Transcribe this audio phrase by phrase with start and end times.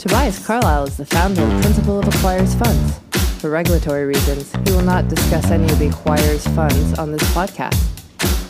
[0.00, 2.98] Tobias Carlisle is the founder and principal of Acquirers Funds.
[3.38, 7.78] For regulatory reasons, he will not discuss any of the Acquirers Funds on this podcast.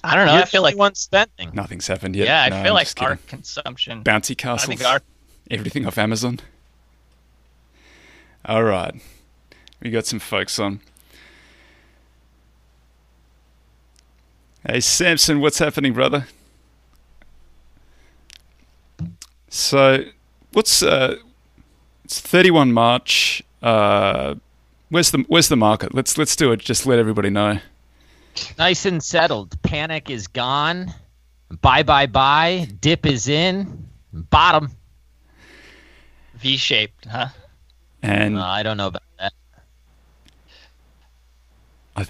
[0.04, 0.34] I don't know.
[0.34, 1.50] You're I feel like one spending.
[1.54, 2.28] Nothing's happened yet.
[2.28, 3.28] yeah, I No, feel I'm like just our kidding.
[3.30, 4.04] consumption.
[4.04, 5.02] bouncy I castles, think our
[5.50, 6.40] everything off Amazon.
[8.48, 8.96] All right,
[9.82, 10.80] we got some folks on.
[14.66, 16.28] Hey Samson, what's happening, brother?
[19.50, 20.06] So,
[20.54, 21.18] what's uh,
[22.06, 23.44] it's thirty-one March.
[23.62, 24.36] Uh,
[24.90, 25.94] where's the where's the market?
[25.94, 26.62] Let's let's do it.
[26.62, 27.60] Just let everybody know.
[28.58, 29.62] Nice and settled.
[29.62, 30.94] Panic is gone.
[31.62, 32.70] Bye bye bye.
[32.80, 33.90] Dip is in.
[34.14, 34.72] Bottom.
[36.36, 37.28] V-shaped, huh?
[38.08, 39.34] And I don't know about that.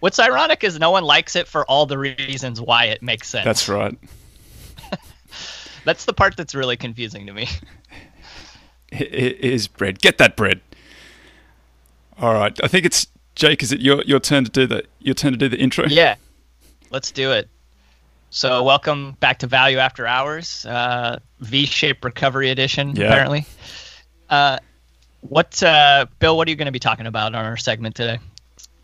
[0.00, 3.44] What's ironic is no one likes it for all the reasons why it makes sense.
[3.44, 3.96] that's right.
[5.84, 7.48] That's the part that's really confusing to me.
[8.90, 10.00] It it is bread.
[10.00, 10.62] Get that bread.
[12.18, 12.58] All right.
[12.64, 13.62] I think it's Jake.
[13.62, 15.84] Is it your your turn to do the your turn to do the intro?
[15.86, 16.14] Yeah,
[16.90, 17.50] let's do it.
[18.30, 22.94] So, welcome back to Value After Hours, uh, V-shaped recovery edition.
[22.94, 23.06] Yeah.
[23.06, 23.46] Apparently,
[24.28, 24.58] uh,
[25.20, 26.36] what, uh, Bill?
[26.36, 28.18] What are you going to be talking about on our segment today?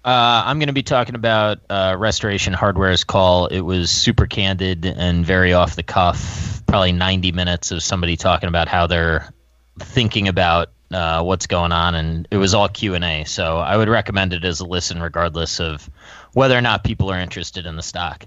[0.05, 3.47] Uh, I'm going to be talking about uh, Restoration Hardware's call.
[3.47, 6.63] It was super candid and very off the cuff.
[6.67, 9.33] Probably 90 minutes of somebody talking about how they're
[9.79, 13.25] thinking about uh, what's going on, and it was all Q and A.
[13.25, 15.89] So I would recommend it as a listen, regardless of
[16.33, 18.27] whether or not people are interested in the stock.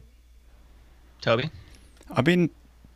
[1.22, 1.50] Toby.
[2.12, 2.50] I've been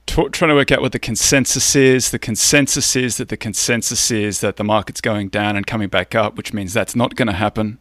[0.06, 2.12] t- trying to work out what the consensus is.
[2.12, 6.16] The consensus is that the consensus is that the market's going down and coming back
[6.16, 7.80] up, which means that's not going to happen.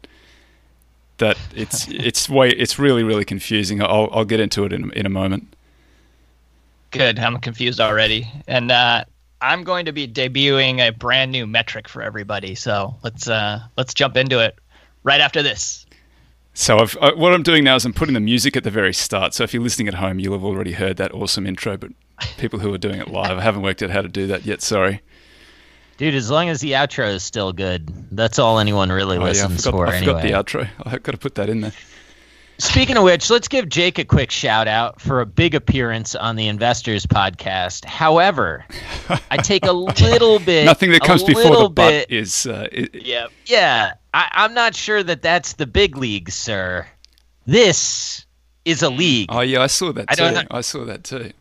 [1.19, 3.83] That it's it's way it's really really confusing.
[3.83, 5.55] I'll I'll get into it in in a moment.
[6.91, 7.19] Good.
[7.21, 9.05] I'm confused already, and uh,
[9.41, 12.55] I'm going to be debuting a brand new metric for everybody.
[12.55, 14.59] So let's uh, let's jump into it
[15.03, 15.87] right after this.
[16.61, 18.93] So I've, uh, what I'm doing now is I'm putting the music at the very
[18.93, 19.33] start.
[19.33, 21.79] So if you're listening at home, you'll have already heard that awesome intro.
[21.79, 21.93] But
[22.37, 24.61] people who are doing it live, I haven't worked out how to do that yet.
[24.61, 25.01] Sorry.
[25.97, 29.25] Dude, as long as the outro is still good, that's all anyone really Oh, yeah,
[29.25, 30.33] I listens forgot, for I forgot anyway.
[30.33, 30.69] the outro.
[30.85, 31.73] I've got to put that in there.
[32.61, 36.37] Speaking of which, let's give Jake a quick shout out for a big appearance on
[36.37, 37.87] the Investors podcast.
[37.87, 38.67] However,
[39.31, 39.73] I take a
[40.03, 40.67] little bit.
[40.67, 42.45] Nothing that comes before the butt bit, is.
[42.45, 43.29] Uh, Yeah.
[43.47, 46.87] Yeah, I, I'm not sure that that's the big league, sir.
[47.47, 48.27] This
[48.67, 49.31] is a league.
[49.33, 50.47] oh yeah, I saw that too.
[50.51, 51.33] I saw that too.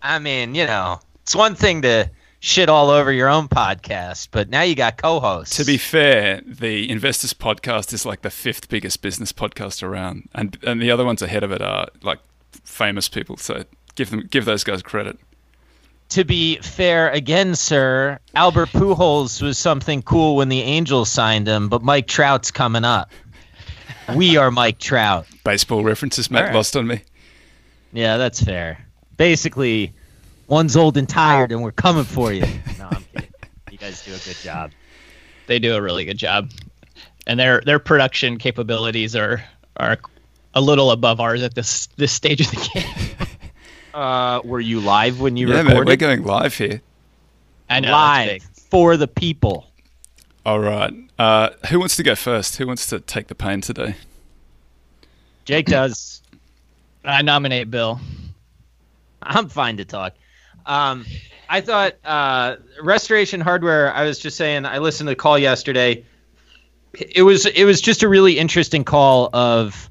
[0.00, 2.08] I mean, you know, it's one thing to
[2.40, 5.56] shit all over your own podcast, but now you got co-hosts.
[5.56, 10.56] To be fair, the Investors Podcast is like the fifth biggest business podcast around, and
[10.62, 12.18] and the other ones ahead of it are like
[12.64, 13.36] famous people.
[13.36, 13.64] So
[13.94, 15.18] give them give those guys credit.
[16.10, 21.68] to be fair again, sir, Albert Pujols was something cool when the Angels signed him,
[21.68, 23.10] but Mike Trout's coming up.
[24.14, 25.26] We are Mike Trout.
[25.42, 26.54] Baseball references, Matt, right.
[26.54, 27.02] lost on me.
[27.92, 28.86] Yeah, that's fair.
[29.16, 29.92] Basically,
[30.46, 32.44] one's old and tired, and we're coming for you.
[32.78, 33.30] No, I'm kidding.
[33.70, 34.70] You guys do a good job.
[35.46, 36.50] they do a really good job,
[37.26, 39.42] and their their production capabilities are
[39.76, 39.98] are
[40.54, 43.28] a little above ours at this this stage of the game.
[43.94, 45.86] Uh, were you live when you yeah, mate, recorded?
[45.88, 46.82] we're going live here.
[47.70, 49.68] I know live for the people.
[50.44, 50.92] All right.
[51.18, 52.56] Uh, who wants to go first?
[52.56, 53.96] Who wants to take the pain today?
[55.46, 56.20] Jake does.
[57.06, 57.98] I nominate Bill.
[59.22, 60.12] I'm fine to talk.
[60.66, 61.06] Um,
[61.48, 63.92] I thought uh, Restoration Hardware.
[63.92, 64.66] I was just saying.
[64.66, 66.04] I listened to the call yesterday.
[66.92, 69.90] It was it was just a really interesting call of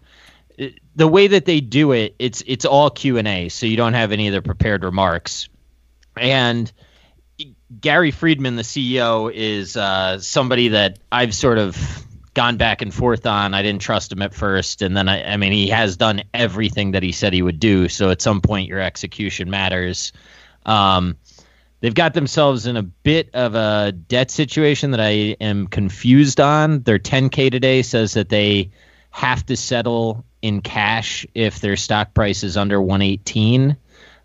[0.60, 2.16] uh, the way that they do it.
[2.20, 5.48] It's it's all Q and A, so you don't have any of the prepared remarks.
[6.18, 6.72] And
[7.80, 13.26] Gary Friedman, the CEO, is uh, somebody that I've sort of gone back and forth
[13.26, 13.54] on.
[13.54, 16.92] I didn't trust him at first, and then I, I mean, he has done everything
[16.92, 17.88] that he said he would do.
[17.88, 20.12] So at some point, your execution matters.
[20.66, 21.18] Um,
[21.80, 26.82] they've got themselves in a bit of a debt situation that I am confused on.
[26.82, 28.72] Their 10K today says that they
[29.12, 33.78] have to settle in cash if their stock price is under 118.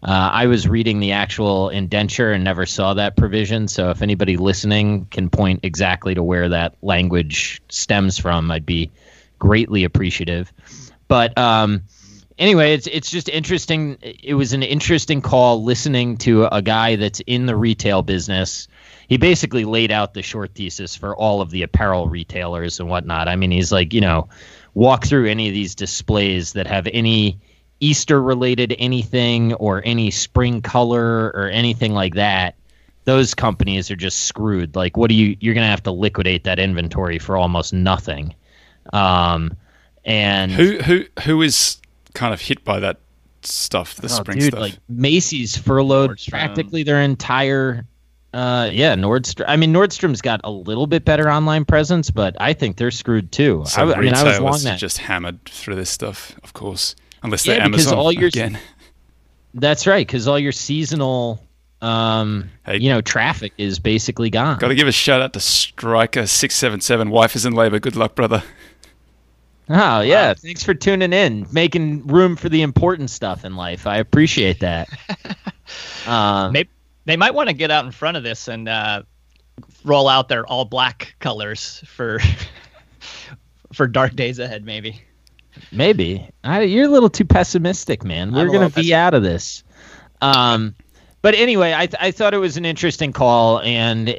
[0.02, 3.68] Uh, I was reading the actual indenture and never saw that provision.
[3.68, 8.90] So if anybody listening can point exactly to where that language stems from, I'd be
[9.38, 10.52] greatly appreciative.
[11.06, 11.82] But um,
[12.40, 13.98] anyway, it's it's just interesting.
[14.02, 18.66] It was an interesting call listening to a guy that's in the retail business.
[19.08, 23.28] He basically laid out the short thesis for all of the apparel retailers and whatnot.
[23.28, 24.28] I mean, he's like, you know,
[24.74, 27.38] walk through any of these displays that have any
[27.80, 32.54] Easter related anything or any spring color or anything like that,
[33.04, 34.76] those companies are just screwed.
[34.76, 35.36] Like, what do you?
[35.40, 38.34] You're gonna have to liquidate that inventory for almost nothing.
[38.92, 39.56] Um,
[40.04, 41.80] and who who who is
[42.14, 43.00] kind of hit by that
[43.42, 43.94] stuff?
[43.96, 44.60] The oh, spring dude, stuff.
[44.60, 46.30] like Macy's furloughed Nordstrom.
[46.30, 47.86] practically their entire.
[48.32, 49.44] Uh, yeah, Nordstrom.
[49.48, 53.32] I mean, Nordstrom's got a little bit better online presence, but I think they're screwed
[53.32, 53.64] too.
[53.66, 54.78] so I, w- I mean, I was long that.
[54.78, 58.56] just hammered through this stuff, of course, unless they're because Amazon all your- again.
[59.52, 61.44] That's right, because all your seasonal,
[61.82, 62.76] um, Hey.
[62.78, 64.58] you know, traffic is basically gone.
[64.58, 67.10] Got to give a shout out to Striker six seven seven.
[67.10, 67.80] Wife is in labour.
[67.80, 68.44] Good luck, brother.
[69.72, 73.86] Oh yeah, thanks for tuning in, making room for the important stuff in life.
[73.86, 74.88] I appreciate that.
[76.08, 76.70] um, Maybe
[77.04, 79.02] they might want to get out in front of this and uh,
[79.84, 82.18] roll out their all black colors for
[83.72, 84.64] for dark days ahead.
[84.64, 85.00] Maybe.
[85.70, 88.32] maybe I, you're a little too pessimistic, man.
[88.32, 89.62] We're gonna be out of this.
[90.20, 90.74] Um,
[91.22, 94.14] but anyway, I th- I thought it was an interesting call, and uh,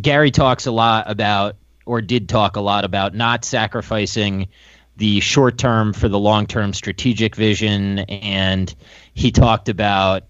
[0.00, 4.48] Gary talks a lot about, or did talk a lot about, not sacrificing
[4.96, 8.74] the short term for the long term strategic vision, and
[9.14, 10.24] he talked about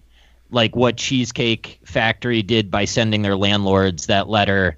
[0.49, 4.77] like what Cheesecake Factory did by sending their landlords that letter.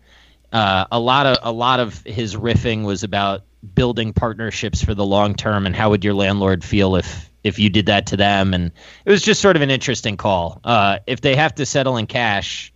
[0.51, 3.43] Uh, a lot of a lot of his riffing was about
[3.75, 7.69] building partnerships for the long term, and how would your landlord feel if if you
[7.69, 8.53] did that to them?
[8.53, 8.71] And
[9.05, 10.59] it was just sort of an interesting call.
[10.63, 12.73] Uh, if they have to settle in cash,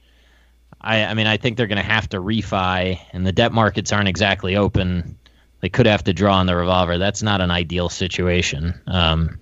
[0.84, 3.94] I, I mean, I think they're going to have to refi, and the debt markets
[3.94, 5.18] aren't exactly open.
[5.62, 6.98] They could have to draw on the revolver.
[6.98, 8.82] That's not an ideal situation.
[8.86, 9.40] Um,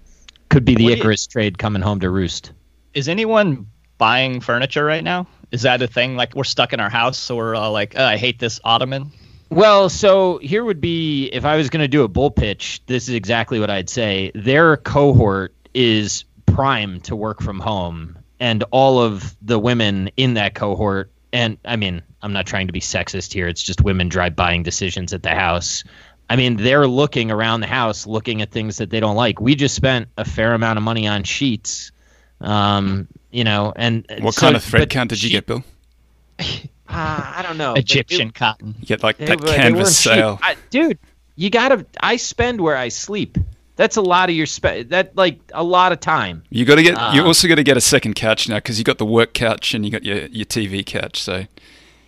[0.49, 2.51] could be the What Icarus trade coming home to roost.
[2.93, 3.67] Is anyone
[3.97, 5.27] buying furniture right now?
[5.51, 6.15] Is that a thing?
[6.15, 9.11] Like we're stuck in our house, so we're all like, oh, I hate this ottoman.
[9.49, 13.09] Well, so here would be if I was going to do a bull pitch, this
[13.09, 14.31] is exactly what I'd say.
[14.33, 20.55] Their cohort is primed to work from home, and all of the women in that
[20.55, 24.35] cohort, and I mean, I'm not trying to be sexist here, it's just women drive
[24.35, 25.83] buying decisions at the house.
[26.29, 29.41] I mean, they're looking around the house, looking at things that they don't like.
[29.41, 31.91] We just spent a fair amount of money on sheets.
[32.39, 35.63] Um, you know, and What so- kind of thread count did you get, Bill?
[36.93, 37.71] Ah, I don't know.
[37.73, 38.75] but it- Egyptian cotton.
[38.79, 40.39] You get like they that were- they canvas weren't sale.
[40.43, 40.99] I, dude,
[41.37, 41.85] you gotta.
[42.01, 43.37] I spend where I sleep.
[43.81, 46.43] That's a lot of your spe- That like a lot of time.
[46.51, 46.91] You got to get.
[47.15, 47.25] you Ah.
[47.25, 49.83] also got to get a second couch now because you got the work couch and
[49.83, 51.19] you got your your TV couch.
[51.19, 51.45] So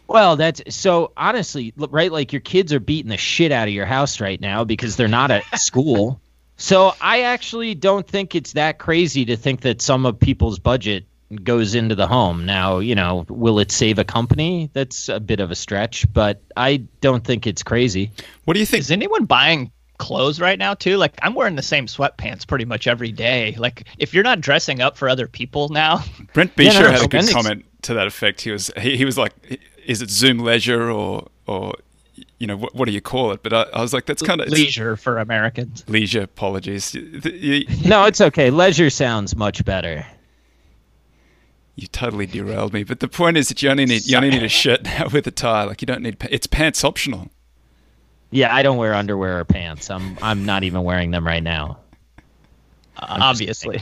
[0.08, 2.12] Well, that's so honestly, right?
[2.12, 5.08] Like your kids are beating the shit out of your house right now because they're
[5.08, 6.20] not at school.
[6.56, 11.04] So I actually don't think it's that crazy to think that some of people's budget
[11.44, 12.46] goes into the home.
[12.46, 14.70] Now, you know, will it save a company?
[14.74, 18.12] That's a bit of a stretch, but I don't think it's crazy.
[18.46, 18.82] what do you think?
[18.82, 20.98] Is anyone buying clothes right now too?
[20.98, 23.56] Like I'm wearing the same sweatpants pretty much every day.
[23.58, 27.04] Like if you're not dressing up for other people now, Brent Yeah, Beshore no, had
[27.04, 28.42] a good comment to that effect.
[28.42, 29.34] He was he, he was like,
[29.86, 31.74] "Is it Zoom leisure or or
[32.40, 34.42] you know what, what do you call it?" But I, I was like, "That's kind
[34.42, 35.84] of leisure for Americans.
[35.88, 36.94] leisure." Apologies.
[36.96, 38.50] You, you, No, it's okay.
[38.50, 40.06] Leisure sounds much better.
[41.76, 42.84] you totally derailed me.
[42.84, 45.26] But the point is that you only need you only need a shirt now with
[45.28, 45.64] a tie.
[45.64, 47.30] Like you don't need it's pants optional.
[48.34, 49.90] Yeah, I don't wear underwear or pants.
[49.90, 51.80] I'm I'm not even wearing them right now.
[52.98, 53.82] Uh, obviously.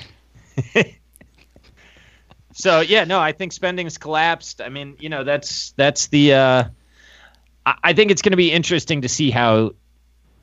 [2.53, 4.61] So yeah, no, I think spending's collapsed.
[4.61, 6.33] I mean, you know, that's that's the.
[6.33, 6.63] Uh,
[7.65, 9.71] I, I think it's going to be interesting to see how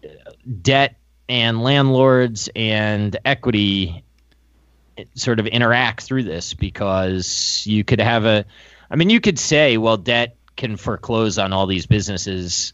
[0.03, 0.09] uh,
[0.63, 0.97] debt
[1.29, 4.05] and landlords and equity
[4.99, 8.45] uh, sort of interact through this because you could have a.
[8.91, 12.73] I mean, you could say, well, debt can foreclose on all these businesses.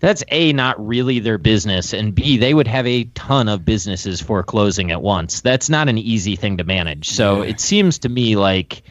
[0.00, 4.20] That's a not really their business, and b they would have a ton of businesses
[4.20, 5.40] foreclosing at once.
[5.40, 7.08] That's not an easy thing to manage.
[7.10, 7.50] So Yeah.
[7.50, 8.82] it seems to me like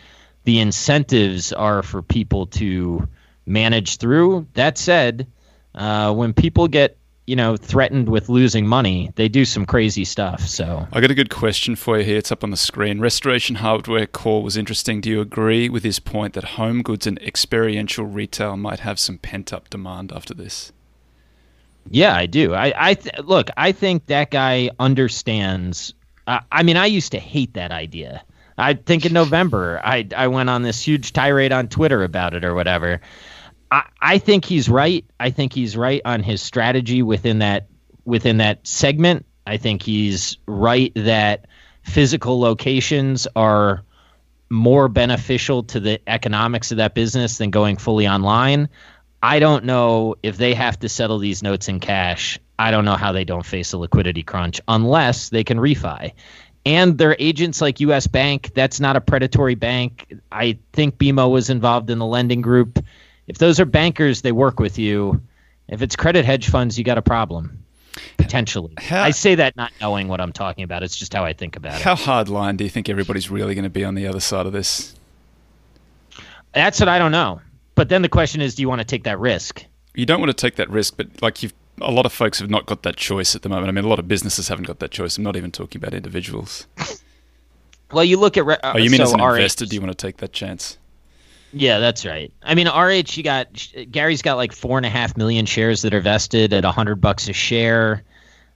[0.46, 3.08] the incentives are for people to
[3.46, 4.48] manage through.
[4.56, 5.28] That said,
[5.76, 10.42] uh, when people get you know threatened with losing money, they do some crazy stuff.
[10.48, 12.18] So I got a good question for you here.
[12.18, 13.00] It's up on the screen.
[13.00, 15.00] Restoration Hardware Core was interesting.
[15.00, 19.18] Do you agree with his point that home goods and experiential retail might have some
[19.20, 20.72] pent up demand after this?
[21.90, 22.54] Yeah, I do.
[22.54, 23.50] I, I th- look.
[23.58, 25.94] I think that guy understands.
[26.26, 28.24] Uh, I mean, I used to hate that idea.
[28.58, 32.46] I think in November, I I went on this huge tirade on Twitter about it
[32.46, 33.02] or whatever.
[33.72, 35.06] I, I think he's right.
[35.20, 37.68] I think he's right on his strategy within that
[38.06, 39.26] within that segment.
[39.46, 41.48] I think he's right that
[41.84, 43.84] physical locations are
[44.50, 48.70] more beneficial to the economics of that business than going fully online.
[49.24, 52.38] I don't know if they have to settle these notes in cash.
[52.60, 56.12] I don't know how they don't face a liquidity crunch unless they can refi.
[56.66, 60.14] And their agents like US Bank, that's not a predatory bank.
[60.30, 62.84] I think BMO was involved in the lending group.
[63.28, 65.22] If those are bankers, they work with you.
[65.70, 67.64] If it's credit hedge funds, you got a problem
[68.18, 68.74] potentially.
[68.78, 70.84] How, I say that not knowing what I'm talking about.
[70.84, 71.98] It's just how I think about how it.
[71.98, 74.46] How hard line do you think everybody's really going to be on the other side
[74.46, 74.94] of this?
[76.54, 77.40] That's what I don't know.
[77.76, 79.66] But then the question is, do you want to take that risk?
[79.96, 82.50] You don't want to take that risk, but like you've a lot of folks have
[82.50, 83.68] not got that choice at the moment.
[83.68, 85.18] I mean, a lot of businesses haven't got that choice.
[85.18, 86.68] I'm not even talking about individuals.
[87.92, 88.46] well, you look at.
[88.46, 90.18] Re- uh, oh, you mean so as an RH, investor, do you want to take
[90.18, 90.78] that chance?
[91.52, 92.32] Yeah, that's right.
[92.42, 95.94] I mean, RH, you got Gary's got like four and a half million shares that
[95.94, 98.04] are vested at a hundred bucks a share.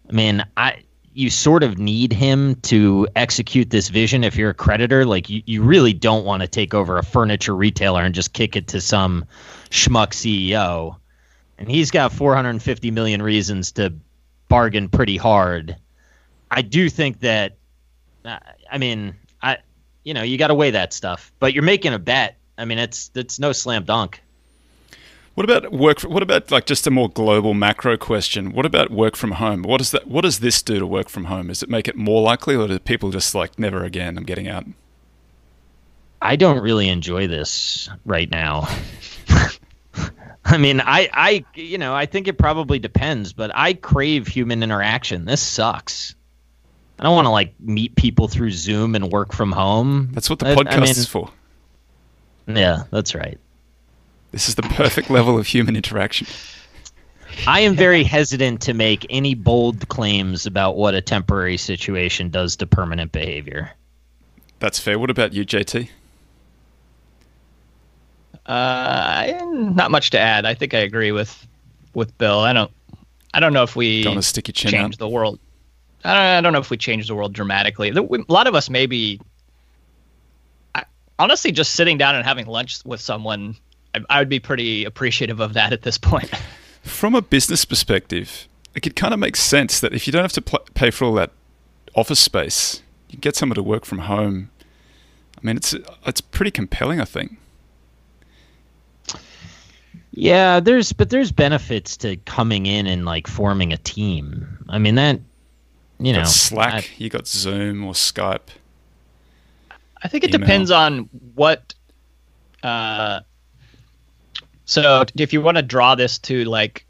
[0.09, 0.81] I mean, I
[1.17, 5.03] you sort of need him to execute this vision if you're a creditor.
[5.03, 8.55] Like you, you really don't want to take over a furniture retailer and just kick
[8.55, 9.25] it to some
[9.71, 10.97] schmuck CEO.
[11.57, 13.95] And he's got 450 million reasons to
[14.47, 15.77] bargain pretty hard.
[16.51, 17.57] I do think that,
[18.23, 18.37] uh,
[18.71, 19.57] I mean, I,
[20.03, 21.33] you know, you got to weigh that stuff.
[21.39, 22.37] But you're making a bet.
[22.59, 24.21] I mean, it's it's no slam dunk.
[25.37, 26.01] What about work?
[26.01, 28.53] What about like just a more global macro question?
[28.53, 29.61] What about work from home?
[29.61, 30.07] What does that?
[30.07, 31.49] What does this do to work from home?
[31.49, 34.17] Does it make it more likely, or do people just like never again?
[34.17, 34.65] I'm getting out.
[36.23, 38.67] I don't really enjoy this right now.
[40.43, 44.63] I mean, I, I, you know, I think it probably depends, but I crave human
[44.63, 45.25] interaction.
[45.25, 46.15] This sucks.
[46.97, 50.09] I don't want to like meet people through Zoom and work from home.
[50.13, 51.29] That's what the podcast I mean, is for.
[52.47, 53.39] Yeah, that's right.
[54.31, 56.27] This is the perfect level of human interaction.
[57.45, 62.55] I am very hesitant to make any bold claims about what a temporary situation does
[62.57, 63.71] to permanent behavior.
[64.59, 64.97] That's fair.
[64.97, 65.89] What about you, JT?
[68.45, 70.45] Uh, not much to add.
[70.45, 71.47] I think I agree with
[71.93, 72.39] with Bill.
[72.39, 72.71] I don't.
[73.33, 74.99] I don't know if we don't stick your chin change out.
[74.99, 75.39] the world.
[76.03, 77.89] I don't, I don't know if we change the world dramatically.
[77.89, 79.19] A lot of us maybe.
[81.19, 83.57] honestly, just sitting down and having lunch with someone
[84.09, 86.29] I, would be pretty appreciative of that at this point.
[86.83, 90.33] From a business perspective, it could kind of make sense that if you don't have
[90.33, 91.31] to pl- pay for all that
[91.95, 94.49] office space, you get someone to work from home.
[95.37, 95.75] I mean, it's
[96.05, 97.37] it's pretty compelling, I think.
[100.11, 104.65] Yeah, there's but there's benefits to coming in and like forming a team.
[104.67, 105.19] I mean that
[105.99, 108.49] you, you know Slack, I, you got Zoom or Skype.
[110.01, 110.39] I think it email.
[110.39, 111.75] depends on what
[112.63, 113.19] uh,
[114.67, 116.85] so if you want to draw this to like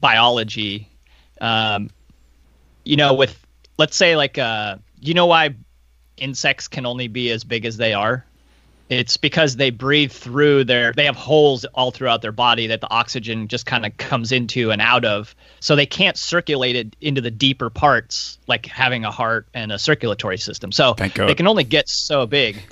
[0.00, 0.88] biology,
[1.38, 1.90] um,
[2.82, 3.38] you know, with
[3.76, 5.54] let's say like uh, you know why
[6.16, 8.24] insects can only be as big as they are?
[8.88, 12.90] It's because they breathe through their they have holes all throughout their body that the
[12.90, 15.34] oxygen just kind of comes into and out of.
[15.60, 19.78] So they can't circulate it into the deeper parts like having a heart and a
[19.78, 20.72] circulatory system.
[20.72, 20.94] So
[21.26, 22.62] they can only get so big.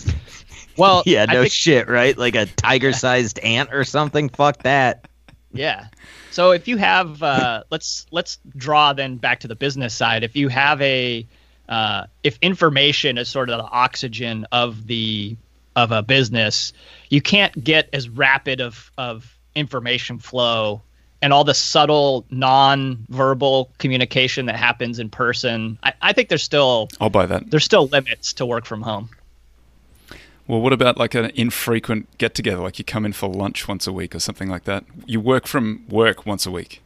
[0.79, 2.17] Well, yeah, no think, shit, right?
[2.17, 4.29] Like a tiger-sized ant or something.
[4.29, 5.07] Fuck that.
[5.53, 5.87] Yeah.
[6.31, 10.25] So if you have, uh, let's let's draw then back to the business side.
[10.25, 11.27] If you have a,
[11.69, 15.37] uh, if information is sort of the oxygen of the
[15.77, 16.73] of a business,
[17.09, 20.83] you can't get as rapid of of information flow
[21.21, 25.79] and all the subtle non-verbal communication that happens in person.
[25.83, 27.51] I, I think there's still I'll buy that.
[27.51, 29.09] There's still limits to work from home.
[30.53, 32.61] Well, what about like an infrequent get together?
[32.61, 34.85] Like you come in for lunch once a week or something like that.
[35.07, 36.83] You work from work once a week.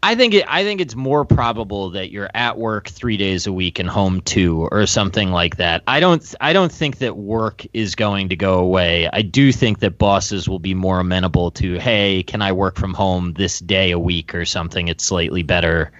[0.00, 3.52] I think it, I think it's more probable that you're at work three days a
[3.52, 5.82] week and home two or something like that.
[5.88, 9.10] I don't I don't think that work is going to go away.
[9.12, 12.94] I do think that bosses will be more amenable to hey, can I work from
[12.94, 14.86] home this day a week or something?
[14.86, 15.90] It's slightly better,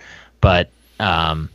[0.41, 0.71] but
[1.01, 1.51] um,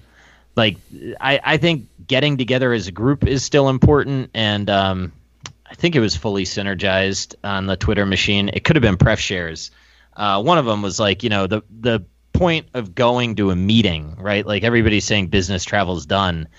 [0.57, 0.75] like
[1.21, 5.13] I, I think getting together as a group is still important and um,
[5.65, 8.49] I think it was fully synergized on the Twitter machine.
[8.49, 9.71] It could have been pref shares.
[10.17, 12.03] Uh, one of them was like, you know, the the
[12.33, 14.45] point of going to a meeting, right?
[14.45, 16.49] Like everybody's saying business travel's done.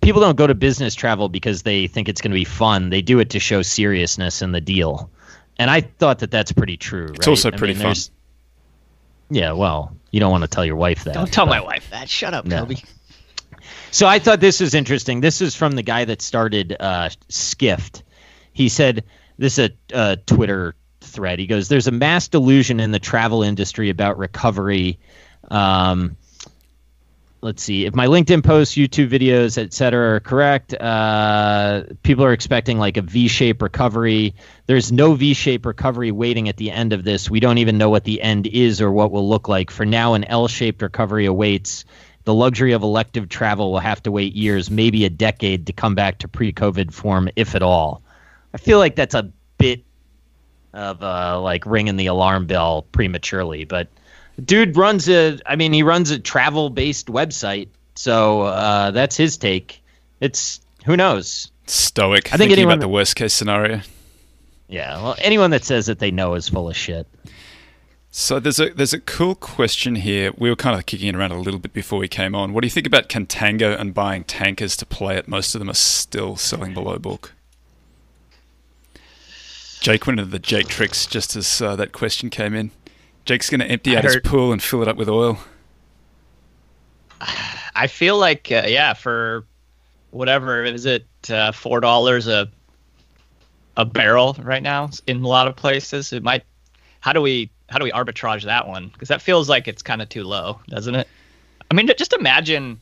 [0.00, 2.88] People don't go to business travel because they think it's going to be fun.
[2.88, 5.10] They do it to show seriousness in the deal.
[5.58, 7.08] And I thought that that's pretty true.
[7.08, 7.18] Right?
[7.18, 8.02] It's also pretty I mean, fun.
[9.28, 11.12] Yeah, well, you don't want to tell your wife that.
[11.12, 12.08] Don't tell but, my wife that.
[12.08, 12.60] Shut up, no.
[12.60, 12.82] Toby.
[13.90, 15.20] So I thought this was interesting.
[15.20, 18.02] This is from the guy that started uh, Skift.
[18.52, 19.04] He said
[19.38, 21.38] this is a, Twitter thread.
[21.38, 24.98] He goes, "There's a mass delusion in the travel industry about recovery."
[25.50, 26.16] Um,
[27.40, 32.78] let's see if my linkedin posts youtube videos etc are correct uh, people are expecting
[32.78, 34.34] like a v-shaped recovery
[34.66, 38.02] there's no v-shaped recovery waiting at the end of this we don't even know what
[38.02, 41.84] the end is or what will look like for now an l-shaped recovery awaits
[42.28, 45.94] the luxury of elective travel will have to wait years maybe a decade to come
[45.94, 48.02] back to pre-covid form if at all.
[48.52, 49.82] I feel like that's a bit
[50.74, 53.88] of uh, like ringing the alarm bell prematurely but
[54.44, 59.38] dude runs a i mean he runs a travel based website so uh, that's his
[59.38, 59.82] take.
[60.20, 61.50] It's who knows?
[61.66, 63.80] Stoic i think anyone, about the worst case scenario.
[64.68, 67.06] Yeah well anyone that says that they know is full of shit
[68.10, 70.32] so there's a there's a cool question here.
[70.36, 72.52] We were kind of kicking it around a little bit before we came on.
[72.52, 75.28] What do you think about Contango and buying tankers to play it?
[75.28, 77.34] Most of them are still selling below book.
[79.80, 82.70] Jake went into the Jake tricks just as uh, that question came in.
[83.24, 85.38] Jake's going to empty out his pool and fill it up with oil.
[87.74, 89.44] I feel like uh, yeah, for
[90.10, 92.48] whatever is it uh, four dollars a
[93.76, 96.12] a barrel right now in a lot of places.
[96.12, 96.44] It might.
[97.00, 98.88] How do we how do we arbitrage that one?
[98.88, 101.08] Because that feels like it's kind of too low, doesn't it?
[101.70, 102.80] I mean, just imagine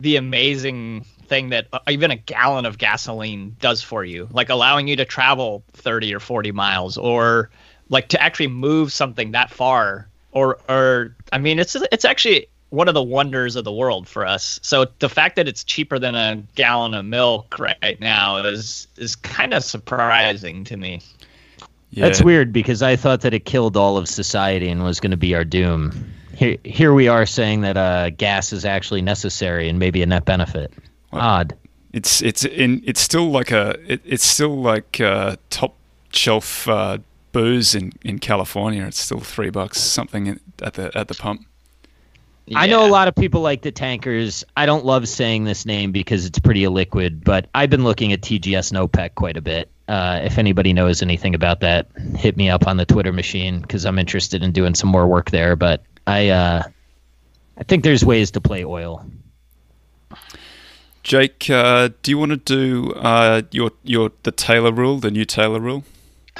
[0.00, 4.88] the amazing thing that uh, even a gallon of gasoline does for you, like allowing
[4.88, 7.50] you to travel 30 or 40 miles, or
[7.88, 12.88] like to actually move something that far or or I mean it's it's actually one
[12.88, 14.58] of the wonders of the world for us.
[14.62, 19.16] So the fact that it's cheaper than a gallon of milk right now is is
[19.16, 21.00] kind of surprising to me.
[21.94, 22.06] Yeah.
[22.06, 25.16] That's weird because I thought that it killed all of society and was going to
[25.16, 26.10] be our doom.
[26.34, 30.24] Here, here we are saying that uh, gas is actually necessary and maybe a net
[30.24, 30.72] benefit.
[31.12, 31.56] Well, Odd.
[31.92, 35.76] It's it's in it's still like a it, it's still like a top
[36.10, 36.98] shelf uh,
[37.30, 41.46] booze in, in California, it's still three bucks something at the at the pump.
[42.46, 42.58] Yeah.
[42.58, 44.44] I know a lot of people like the tankers.
[44.56, 48.20] I don't love saying this name because it's pretty illiquid, but I've been looking at
[48.20, 49.70] TGS and OPEC quite a bit.
[49.86, 53.84] Uh, if anybody knows anything about that, hit me up on the Twitter machine because
[53.84, 55.56] I'm interested in doing some more work there.
[55.56, 56.62] But I, uh,
[57.58, 59.04] I think there's ways to play oil.
[61.02, 65.26] Jake, uh, do you want to do uh, your your the Taylor rule, the new
[65.26, 65.84] Taylor rule?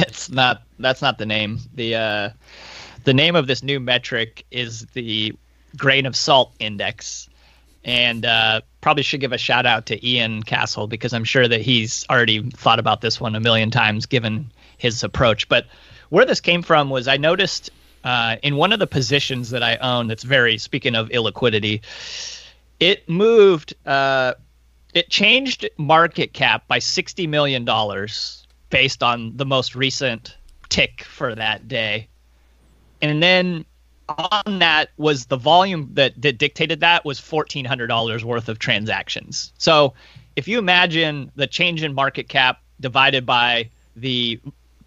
[0.00, 0.62] it's not.
[0.80, 1.60] That's not the name.
[1.74, 2.30] The uh,
[3.04, 5.34] the name of this new metric is the
[5.76, 7.27] grain of salt index,
[7.84, 11.60] and uh, probably should give a shout out to Ian Cassel because I'm sure that
[11.60, 15.48] he's already thought about this one a million times given his approach.
[15.48, 15.66] But
[16.10, 17.70] where this came from was I noticed
[18.04, 21.82] uh, in one of the positions that I own that's very speaking of illiquidity,
[22.80, 23.74] it moved.
[23.86, 24.34] Uh,
[24.94, 30.36] it changed market cap by sixty million dollars based on the most recent
[30.68, 32.08] tick for that day.
[33.00, 33.64] And then
[34.08, 39.52] on that was the volume that, that dictated that was $1,400 worth of transactions.
[39.58, 39.94] So
[40.36, 44.40] if you imagine the change in market cap divided by the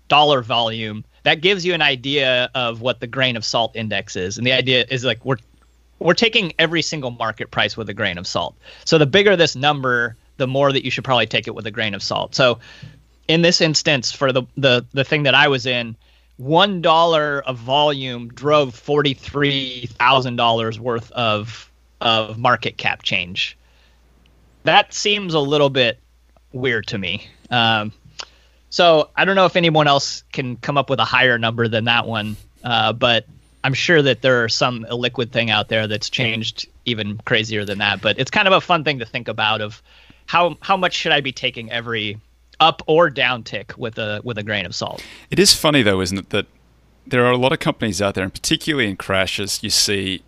[0.07, 4.38] dollar volume, that gives you an idea of what the grain of salt index is.
[4.38, 5.38] And the idea is like we're
[5.99, 8.55] we're taking every single market price with a grain of salt.
[8.86, 11.71] So the bigger this number, the more that you should probably take it with a
[11.71, 12.34] grain of salt.
[12.34, 12.60] So
[13.27, 15.95] in this instance, for the the the thing that I was in,
[16.41, 23.56] one dollar of volume drove forty three thousand dollars worth of of market cap change.
[24.63, 25.99] That seems a little bit
[26.51, 27.27] weird to me.
[27.51, 27.93] Um,
[28.71, 31.86] so I don't know if anyone else can come up with a higher number than
[31.86, 33.27] that one, uh, but
[33.63, 37.77] I'm sure that there are some illiquid thing out there that's changed even crazier than
[37.80, 38.01] that.
[38.01, 39.80] But it's kind of a fun thing to think about of
[40.25, 42.17] how how much should I be taking every
[42.62, 45.04] up or down tick with a with a grain of salt.
[45.30, 46.45] It is funny though, isn't it, that
[47.06, 50.24] there are a lot of companies out there, and particularly in crashes, you see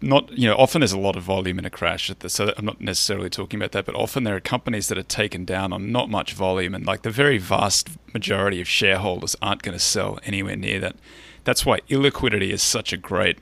[0.00, 2.80] not you know often there's a lot of volume in a crash so i'm not
[2.82, 6.10] necessarily talking about that but often there are companies that are taken down on not
[6.10, 10.54] much volume and like the very vast majority of shareholders aren't going to sell anywhere
[10.54, 10.96] near that
[11.44, 13.38] that's why illiquidity is such a great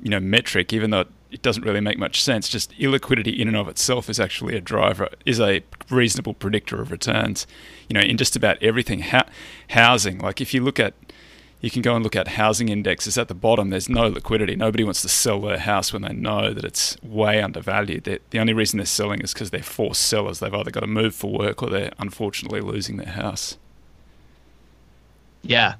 [0.00, 1.08] you know metric even though it
[1.42, 2.48] doesn't really make much sense.
[2.48, 6.90] Just illiquidity in and of itself is actually a driver, is a reasonable predictor of
[6.90, 7.46] returns.
[7.88, 9.04] You know, in just about everything,
[9.70, 10.18] housing.
[10.18, 10.94] Like if you look at,
[11.60, 13.70] you can go and look at housing indexes at the bottom.
[13.70, 14.56] There's no liquidity.
[14.56, 18.04] Nobody wants to sell their house when they know that it's way undervalued.
[18.04, 20.38] They're, the only reason they're selling is because they're forced sellers.
[20.38, 23.58] They've either got to move for work or they're unfortunately losing their house.
[25.42, 25.76] Yeah,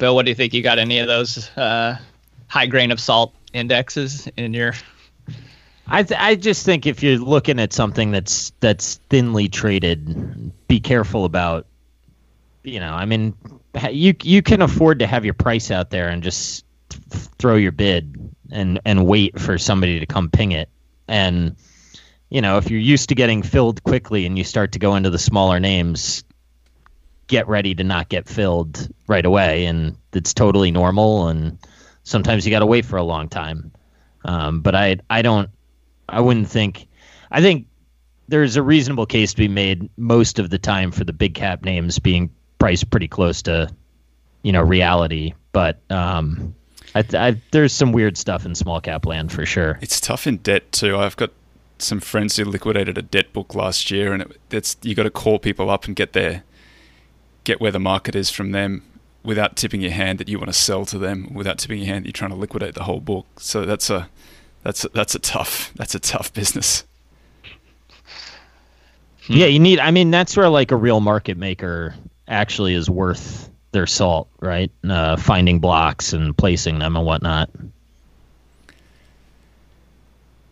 [0.00, 0.54] Bill, what do you think?
[0.54, 1.98] You got any of those uh,
[2.48, 4.74] high grain of salt indexes in your?
[5.86, 10.80] I th- I just think if you're looking at something that's that's thinly traded, be
[10.80, 11.66] careful about.
[12.62, 13.34] You know, I mean,
[13.90, 16.64] you you can afford to have your price out there and just
[17.38, 20.68] throw your bid and and wait for somebody to come ping it.
[21.08, 21.56] And
[22.28, 25.10] you know, if you're used to getting filled quickly and you start to go into
[25.10, 26.22] the smaller names,
[27.26, 31.28] get ready to not get filled right away, and it's totally normal.
[31.28, 31.58] And
[32.10, 33.72] sometimes you got to wait for a long time.
[34.24, 35.48] Um, but I I don't
[36.08, 36.86] I wouldn't think
[37.30, 37.66] I think
[38.28, 41.64] there's a reasonable case to be made most of the time for the big cap
[41.64, 43.70] names being priced pretty close to
[44.42, 45.32] you know reality.
[45.52, 46.54] But um,
[46.94, 49.78] I, I, there's some weird stuff in small cap land for sure.
[49.80, 50.96] It's tough in debt too.
[50.96, 51.30] I've got
[51.78, 55.10] some friends who liquidated a debt book last year, and it, it's you got to
[55.10, 56.42] call people up and get their
[57.44, 58.82] get where the market is from them
[59.22, 62.04] without tipping your hand that you want to sell to them, without tipping your hand
[62.04, 63.26] that you're trying to liquidate the whole book.
[63.38, 64.08] So that's a
[64.62, 66.84] that's a, that's a tough that's a tough business.
[69.28, 69.78] Yeah, you need.
[69.78, 71.94] I mean, that's where like a real market maker
[72.26, 74.70] actually is worth their salt, right?
[74.82, 77.50] Uh, finding blocks and placing them and whatnot.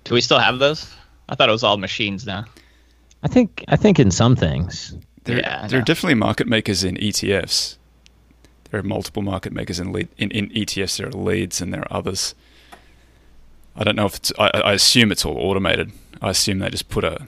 [0.05, 0.95] Do we still have those?
[1.29, 2.45] I thought it was all machines now.
[3.23, 4.95] I think I think in some things.
[5.25, 7.78] There, yeah, there are definitely market makers in ETFs.
[8.71, 10.99] There are multiple market makers in lead, in, in ETFs.
[10.99, 12.35] There are leads and there are others.
[13.77, 14.33] I don't know if it's.
[14.39, 15.93] I, I assume it's all automated.
[16.21, 17.27] I assume they just put a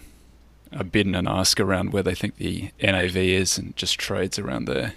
[0.72, 4.38] a bid and an ask around where they think the NAV is and just trades
[4.38, 4.94] around there.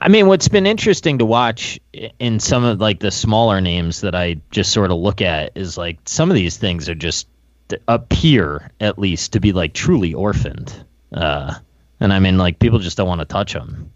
[0.00, 1.78] I mean, what's been interesting to watch
[2.18, 5.76] in some of like the smaller names that I just sort of look at is
[5.76, 7.28] like some of these things are just
[7.88, 10.84] appear at least to be like truly orphaned.
[11.12, 11.54] Uh,
[12.00, 13.92] and I mean, like people just don't want to touch them.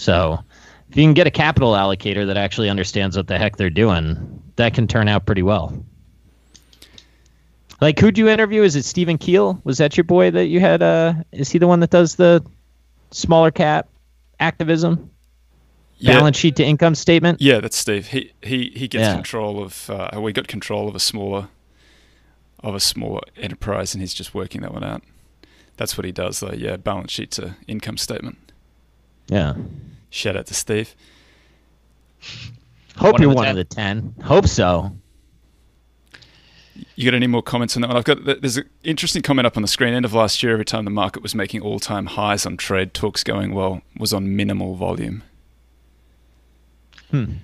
[0.00, 0.42] So
[0.88, 4.42] if you can get a capital allocator that actually understands what the heck they're doing,
[4.56, 5.84] that can turn out pretty well.
[7.82, 8.62] Like, who'd you interview?
[8.62, 9.60] Is it Steven Kiel?
[9.64, 10.82] Was that your boy that you had?
[10.82, 12.44] Uh, is he the one that does the
[13.10, 13.88] smaller cap
[14.38, 15.10] activism?
[15.98, 16.18] Yeah.
[16.18, 17.42] Balance sheet to income statement.
[17.42, 18.06] Yeah, that's Steve.
[18.06, 19.14] He he he gets yeah.
[19.14, 19.90] control of.
[19.90, 21.48] Uh, we got control of a smaller,
[22.60, 25.02] of a smaller enterprise, and he's just working that one out.
[25.76, 26.52] That's what he does, though.
[26.52, 28.49] Yeah, balance sheet to income statement.
[29.30, 29.54] Yeah.
[30.10, 30.94] Shout out to Steve.
[32.96, 33.50] Hope one you're one 10.
[33.50, 34.14] of the ten.
[34.24, 34.92] Hope so.
[36.96, 37.96] You got any more comments on that one?
[37.96, 39.94] I've got there's an interesting comment up on the screen.
[39.94, 43.22] End of last year, every time the market was making all-time highs on trade, talks
[43.22, 45.22] going well was on minimal volume.
[47.10, 47.34] Hmm.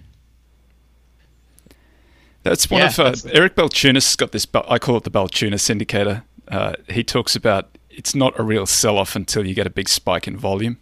[2.42, 4.46] That's one yeah, of uh, Eric Balchunas got this.
[4.68, 6.24] I call it the Balchunas indicator.
[6.48, 10.28] Uh, he talks about it's not a real sell-off until you get a big spike
[10.28, 10.78] in volume,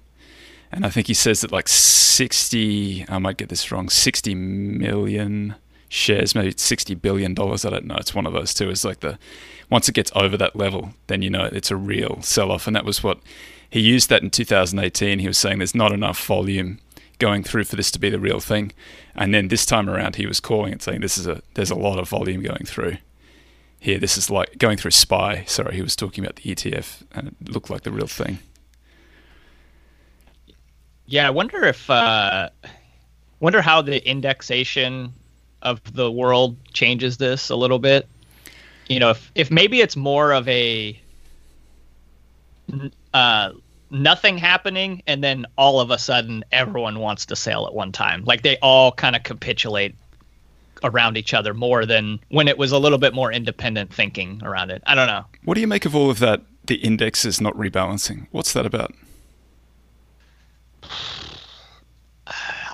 [0.74, 3.04] and I think he says that like sixty.
[3.08, 3.88] I might get this wrong.
[3.88, 5.54] Sixty million
[5.88, 7.64] shares, maybe sixty billion dollars.
[7.64, 7.96] I don't know.
[7.96, 8.70] It's one of those two.
[8.70, 9.18] It's like the
[9.70, 12.84] once it gets over that level, then you know it's a real sell-off, and that
[12.84, 13.18] was what
[13.68, 15.18] he used that in 2018.
[15.18, 16.80] He was saying there's not enough volume
[17.18, 18.72] going through for this to be the real thing,
[19.14, 21.76] and then this time around he was calling it saying this is a there's a
[21.76, 22.98] lot of volume going through.
[23.78, 25.44] Here, this is like going through SPY.
[25.46, 28.38] Sorry, he was talking about the ETF, and it looked like the real thing.
[31.06, 32.50] Yeah, I wonder if, uh,
[33.40, 35.12] wonder how the indexation
[35.62, 38.08] of the world changes this a little bit.
[38.88, 41.00] You know, if if maybe it's more of a
[43.14, 43.52] uh,
[43.90, 48.24] nothing happening, and then all of a sudden everyone wants to sell at one time.
[48.24, 49.94] Like they all kind of capitulate
[50.82, 54.70] around each other more than when it was a little bit more independent thinking around
[54.70, 54.82] it.
[54.86, 55.24] I don't know.
[55.44, 56.42] What do you make of all of that?
[56.66, 58.26] The index is not rebalancing.
[58.32, 58.94] What's that about?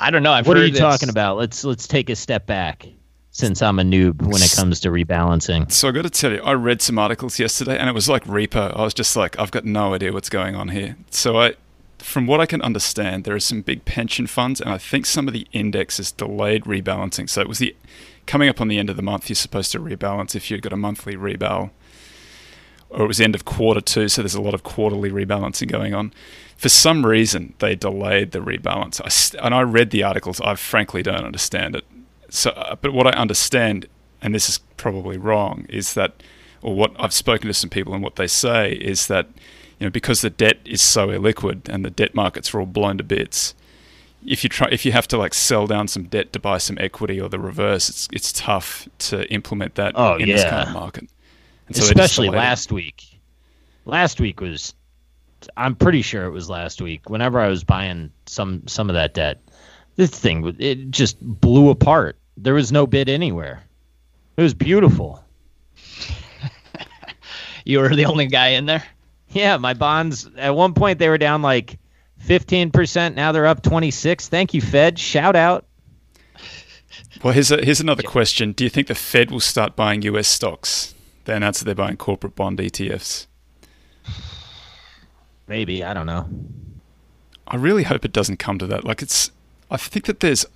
[0.01, 0.33] I don't know.
[0.33, 1.37] I've what are you talking about?
[1.37, 2.89] Let's let's take a step back
[3.31, 5.71] since I'm a noob when it comes to rebalancing.
[5.71, 8.25] So I got to tell you, I read some articles yesterday, and it was like
[8.25, 8.77] repo.
[8.77, 10.97] I was just like, I've got no idea what's going on here.
[11.11, 11.55] So I,
[11.99, 15.29] from what I can understand, there are some big pension funds, and I think some
[15.29, 17.29] of the indexes delayed rebalancing.
[17.29, 17.77] So it was the
[18.27, 19.29] coming up on the end of the month.
[19.29, 21.71] You're supposed to rebalance if you've got a monthly rebal
[22.91, 25.69] or it was the end of quarter two, so there's a lot of quarterly rebalancing
[25.69, 26.13] going on.
[26.61, 29.01] For some reason, they delayed the rebalance.
[29.01, 30.43] I, and I read the articles.
[30.43, 31.87] I frankly don't understand it.
[32.29, 33.87] So, uh, but what I understand,
[34.21, 36.23] and this is probably wrong, is that,
[36.61, 39.29] or what I've spoken to some people and what they say is that,
[39.79, 42.99] you know, because the debt is so illiquid and the debt markets are all blown
[42.99, 43.55] to bits,
[44.27, 46.77] if you try, if you have to like sell down some debt to buy some
[46.79, 50.35] equity or the reverse, it's it's tough to implement that oh, in yeah.
[50.35, 51.09] this kind of market.
[51.73, 53.19] So Especially last week.
[53.87, 54.75] Last week was
[55.57, 57.09] I'm pretty sure it was last week.
[57.09, 59.41] Whenever I was buying some some of that debt,
[59.97, 62.17] This thing it just blew apart.
[62.37, 63.63] There was no bid anywhere.
[64.37, 65.25] It was beautiful.
[67.65, 68.85] you were the only guy in there.
[69.29, 71.79] Yeah, my bonds at one point they were down like
[72.27, 73.15] 15%.
[73.15, 74.29] Now they're up 26.
[74.29, 74.99] Thank you, Fed.
[74.99, 75.67] Shout out.
[77.23, 78.53] Well, here's, a, here's another question.
[78.53, 80.95] Do you think the Fed will start buying US stocks?
[81.25, 83.27] They announced that they're buying corporate bond ETFs.
[85.51, 85.83] Maybe.
[85.83, 86.29] I don't know.
[87.49, 88.85] I really hope it doesn't come to that.
[88.85, 89.33] Like, it's.
[89.69, 90.47] I think that there's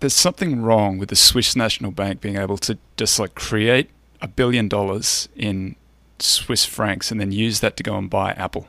[0.00, 3.88] there's something wrong with the Swiss National Bank being able to just like create
[4.20, 5.76] a billion dollars in
[6.18, 8.68] Swiss francs and then use that to go and buy Apple.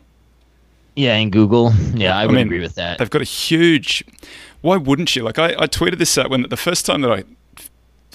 [0.96, 1.74] Yeah, and Google.
[1.94, 2.98] Yeah, I, I would mean, agree with that.
[2.98, 4.06] They've got a huge.
[4.62, 5.24] Why wouldn't you?
[5.24, 7.26] Like I, I tweeted this out when the first time that I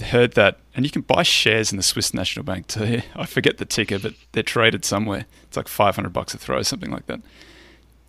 [0.00, 3.02] heard that, and you can buy shares in the Swiss National Bank too.
[3.14, 5.26] I forget the ticker, but they're traded somewhere.
[5.44, 7.20] It's like five hundred bucks a throw, something like that.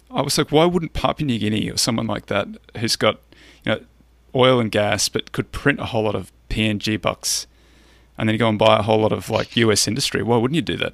[0.09, 3.21] I was like, why wouldn't Papua New Guinea or someone like that, who's got,
[3.63, 3.81] you know,
[4.35, 7.47] oil and gas, but could print a whole lot of PNG bucks,
[8.17, 9.87] and then you go and buy a whole lot of like U.S.
[9.87, 10.21] industry?
[10.21, 10.93] Why wouldn't you do that?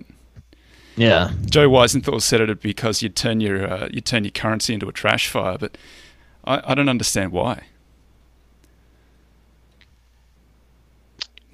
[0.96, 1.32] Yeah.
[1.46, 4.92] Joe Weisenthal said it because you turn your uh, you turn your currency into a
[4.92, 5.78] trash fire, but
[6.44, 7.64] I, I don't understand why.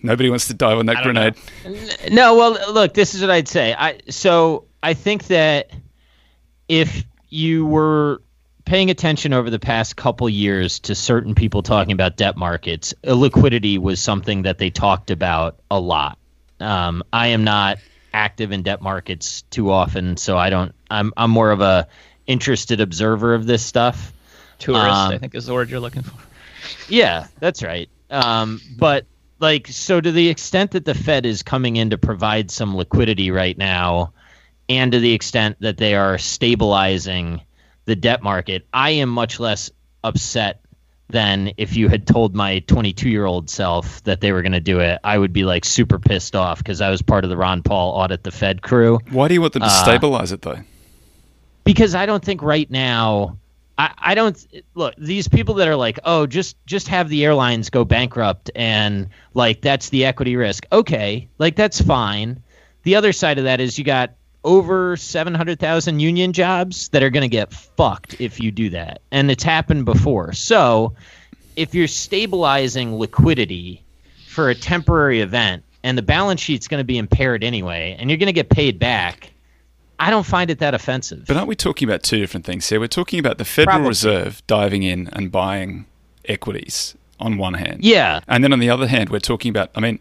[0.04, 1.36] Nobody wants to dive on that grenade.
[2.12, 3.74] No, well, look, this is what I'd say.
[3.74, 5.72] I so I think that
[6.68, 8.22] if you were
[8.66, 13.78] paying attention over the past couple years to certain people talking about debt markets, liquidity
[13.78, 16.18] was something that they talked about a lot.
[16.60, 17.80] Um, I am not
[18.14, 20.74] active in debt markets too often, so I don't.
[20.92, 21.88] I'm I'm more of a
[22.28, 24.12] interested observer of this stuff.
[24.60, 26.18] Tourist, um, I think, is the word you're looking for.
[26.90, 27.90] Yeah, that's right.
[28.10, 29.06] Um, but
[29.44, 33.30] like, so to the extent that the Fed is coming in to provide some liquidity
[33.30, 34.14] right now,
[34.70, 37.42] and to the extent that they are stabilizing
[37.86, 39.70] the debt market, I am much less
[40.04, 40.62] upset
[41.10, 44.62] than if you had told my 22 year old self that they were going to
[44.62, 45.00] do it.
[45.04, 47.92] I would be like super pissed off because I was part of the Ron Paul
[47.92, 49.00] audit the Fed crew.
[49.12, 50.60] Why do you want them to uh, stabilize it though?
[51.66, 53.38] Because I don't think right now.
[53.78, 57.70] I, I don't look these people that are like oh just just have the airlines
[57.70, 62.44] go bankrupt and like that's the equity risk okay like that's fine
[62.84, 64.12] the other side of that is you got
[64.44, 69.02] over 700,000 union jobs that are going to get fucked if you do that.
[69.12, 70.34] And it's happened before.
[70.34, 70.96] So,
[71.56, 73.84] if you're stabilizing liquidity
[74.28, 78.18] for a temporary event and the balance sheet's going to be impaired anyway and you're
[78.18, 79.32] going to get paid back,
[80.00, 81.26] I don't find it that offensive.
[81.28, 82.80] But aren't we talking about two different things here?
[82.80, 83.90] We're talking about the Federal Probably.
[83.90, 85.86] Reserve diving in and buying
[86.26, 87.84] equities on one hand.
[87.84, 88.22] Yeah.
[88.28, 90.00] And then on the other hand, we're talking about I mean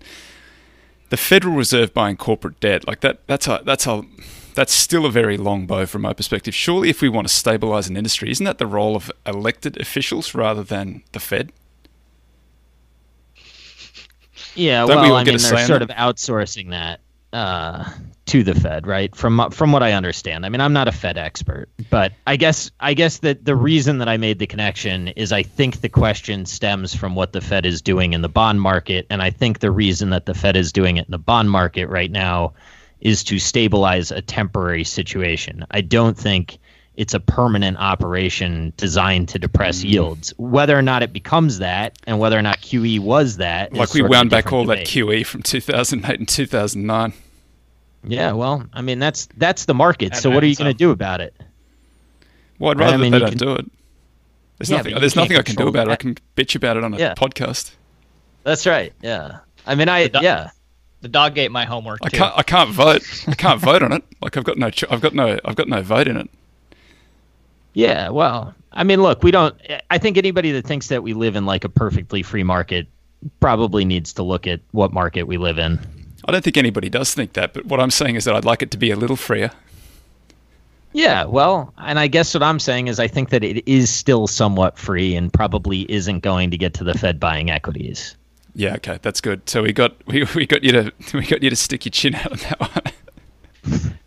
[1.12, 4.02] the Federal Reserve buying corporate debt, like that, that's a, that's a,
[4.54, 6.54] that's still a very long bow from my perspective.
[6.54, 10.34] Surely, if we want to stabilize an industry, isn't that the role of elected officials
[10.34, 11.52] rather than the Fed?
[14.54, 17.00] Yeah, Don't well, we I mean, they're sort of outsourcing that
[17.32, 17.90] uh,
[18.26, 19.14] to the Fed, right?
[19.14, 20.46] From from what I understand.
[20.46, 23.98] I mean, I'm not a Fed expert, but I guess I guess that the reason
[23.98, 27.66] that I made the connection is I think the question stems from what the Fed
[27.66, 30.72] is doing in the bond market, and I think the reason that the Fed is
[30.72, 32.54] doing it in the bond market right now
[33.00, 35.66] is to stabilize a temporary situation.
[35.70, 36.58] I don't think
[36.96, 39.90] it's a permanent operation designed to depress mm.
[39.90, 40.34] yields.
[40.36, 44.02] Whether or not it becomes that, and whether or not QE was that, like we
[44.02, 44.86] wound back all debate.
[44.86, 47.12] that QE from 2008 and 2009.
[48.04, 50.16] Yeah, well, I mean that's that's the market.
[50.16, 51.34] so what are you going to do about it?
[52.58, 53.00] Well, I'd rather right?
[53.00, 53.70] I mean, they don't can, do it.
[54.58, 54.94] There's yeah, nothing.
[55.00, 55.90] There's nothing I can do about that.
[55.90, 55.94] it.
[55.94, 57.14] I can bitch about it on a yeah.
[57.14, 57.72] podcast.
[58.44, 58.92] That's right.
[59.02, 59.38] Yeah.
[59.66, 60.50] I mean, I yeah.
[61.00, 61.98] The dog ate my homework.
[62.02, 62.32] I can't.
[62.36, 63.02] I can't vote.
[63.26, 64.04] I can't vote on it.
[64.20, 64.70] Like I've got no.
[64.90, 65.38] I've got no.
[65.44, 66.30] I've got no vote in it.
[67.74, 69.54] Yeah, well, I mean, look, we don't.
[69.90, 72.86] I think anybody that thinks that we live in like a perfectly free market
[73.40, 75.78] probably needs to look at what market we live in.
[76.24, 78.62] I don't think anybody does think that, but what I'm saying is that I'd like
[78.62, 79.50] it to be a little freer.
[80.92, 84.26] Yeah, well, and I guess what I'm saying is I think that it is still
[84.26, 88.14] somewhat free and probably isn't going to get to the Fed buying equities.
[88.54, 89.48] Yeah, okay, that's good.
[89.48, 92.14] So we got we, we got you to we got you to stick your chin
[92.14, 93.92] out on that one.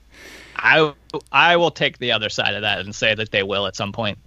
[0.65, 0.93] I
[1.31, 3.91] I will take the other side of that and say that they will at some
[3.91, 4.17] point.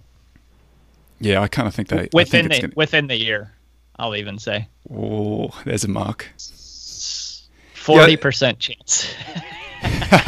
[1.19, 2.73] Yeah, I kind of think they within think the gonna...
[2.77, 3.53] within the year.
[3.97, 4.69] I'll even say.
[4.89, 6.29] Oh, there's a mark.
[7.73, 9.13] Forty percent chance.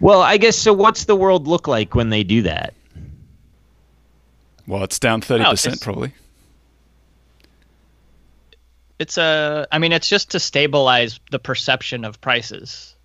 [0.00, 0.74] well, I guess so.
[0.74, 2.74] What's the world look like when they do that?
[4.66, 6.12] Well, it's down thirty percent probably.
[8.98, 9.66] It's a.
[9.72, 12.96] I mean, it's just to stabilize the perception of prices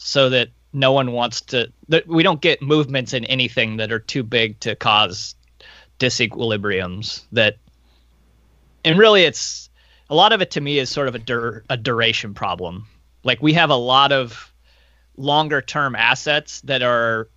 [0.00, 3.98] so that no one wants to that we don't get movements in anything that are
[3.98, 5.34] too big to cause
[5.98, 7.56] disequilibriums that,
[8.84, 9.68] and really it's
[10.08, 12.86] a lot of it to me is sort of a dur- a duration problem.
[13.24, 14.52] Like we have a lot of
[15.16, 17.28] longer term assets that are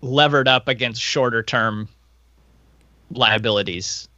[0.00, 1.88] levered up against shorter term
[3.10, 4.08] liabilities.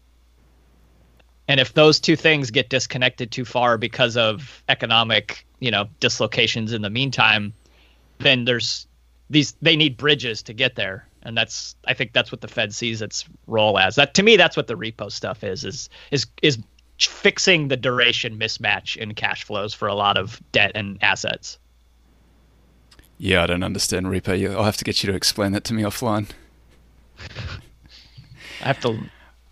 [1.49, 6.73] And if those two things get disconnected too far because of economic, you know, dislocations
[6.73, 7.53] in the meantime,
[8.21, 8.87] then there's
[9.29, 11.07] these they need bridges to get there.
[11.23, 13.97] And that's I think that's what the Fed sees its role as.
[13.97, 16.59] That to me that's what the repo stuff is is is is
[16.99, 21.59] fixing the duration mismatch in cash flows for a lot of debt and assets.
[23.19, 24.55] Yeah, I don't understand repo.
[24.55, 26.31] I'll have to get you to explain that to me offline.
[28.63, 28.99] I have to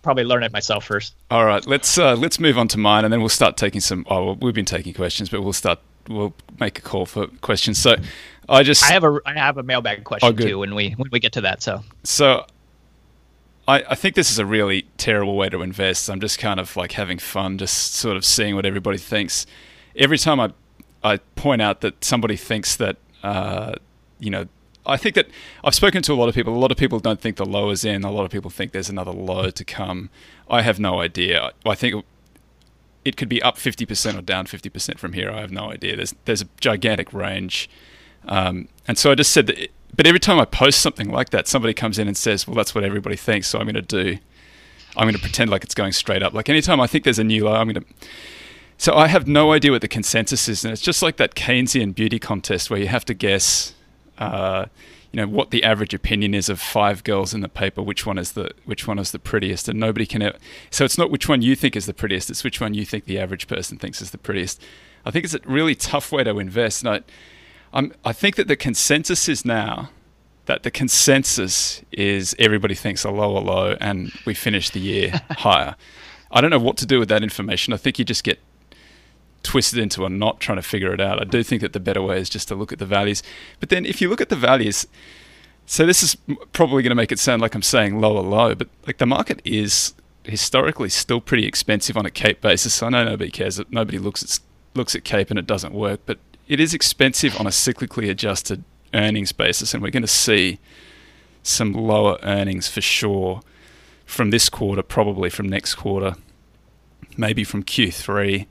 [0.02, 1.14] probably learn it myself first.
[1.31, 4.07] All right, let's uh, let's move on to mine, and then we'll start taking some.
[4.09, 5.81] Oh, well, we've been taking questions, but we'll start.
[6.09, 7.78] We'll make a call for questions.
[7.78, 7.96] So,
[8.49, 11.11] I just I have a I have a mailbag question oh, too when we when
[11.11, 11.63] we get to that.
[11.63, 12.47] So so
[13.67, 16.09] I, I think this is a really terrible way to invest.
[16.09, 19.47] I'm just kind of like having fun, just sort of seeing what everybody thinks.
[19.95, 20.53] Every time I
[21.05, 23.75] I point out that somebody thinks that uh,
[24.19, 24.47] you know
[24.87, 25.29] I think that
[25.63, 26.55] I've spoken to a lot of people.
[26.55, 28.05] A lot of people don't think the low is in.
[28.05, 30.09] A lot of people think there's another low to come.
[30.49, 31.53] I have no idea.
[31.67, 32.05] I think
[33.05, 35.31] it could be up 50% or down 50% from here.
[35.31, 35.97] I have no idea.
[35.97, 37.69] There's there's a gigantic range,
[38.26, 39.59] um, and so I just said that.
[39.59, 42.54] It, but every time I post something like that, somebody comes in and says, "Well,
[42.54, 44.18] that's what everybody thinks," so I'm going to do.
[44.96, 46.35] I'm going to pretend like it's going straight up.
[46.35, 47.94] Like anytime I think there's a new low, I'm going to.
[48.76, 51.94] So I have no idea what the consensus is, and it's just like that Keynesian
[51.94, 53.74] beauty contest where you have to guess
[54.18, 54.66] uh,
[55.12, 58.18] you know what the average opinion is of five girls in the paper which one
[58.18, 60.37] is the which one is the prettiest and nobody can ever,
[60.70, 63.04] so it's not which one you think is the prettiest it's which one you think
[63.04, 64.62] the average person thinks is the prettiest
[65.07, 67.00] i think it's a really tough way to invest and i
[67.72, 69.90] I'm, i think that the consensus is now
[70.46, 75.76] that the consensus is everybody thinks a lower low and we finish the year higher
[76.31, 78.38] i don't know what to do with that information i think you just get
[79.42, 81.20] twisted into a knot trying to figure it out.
[81.20, 83.22] I do think that the better way is just to look at the values.
[83.61, 84.87] But then if you look at the values,
[85.66, 86.16] so this is
[86.52, 89.40] probably going to make it sound like I'm saying lower low, but like the market
[89.44, 92.83] is historically still pretty expensive on a cape basis.
[92.83, 93.61] I know nobody cares.
[93.70, 94.40] Nobody looks at
[94.74, 96.18] looks at cape and it doesn't work, but
[96.49, 100.59] it is expensive on a cyclically adjusted earnings basis, and we're going to see
[101.43, 103.43] some lower earnings for sure
[104.05, 106.15] from this quarter, probably from next quarter,
[107.17, 108.47] maybe from Q3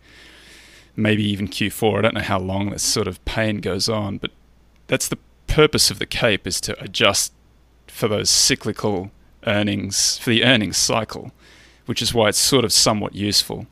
[0.97, 1.99] maybe even Q4.
[1.99, 4.31] I don't know how long this sort of pain goes on, but
[4.87, 7.31] that's the purpose of the cape is to adjust
[7.87, 9.11] for those cyclical
[9.45, 11.31] earnings for the earnings cycle,
[11.85, 13.67] which is why it's sort of somewhat useful.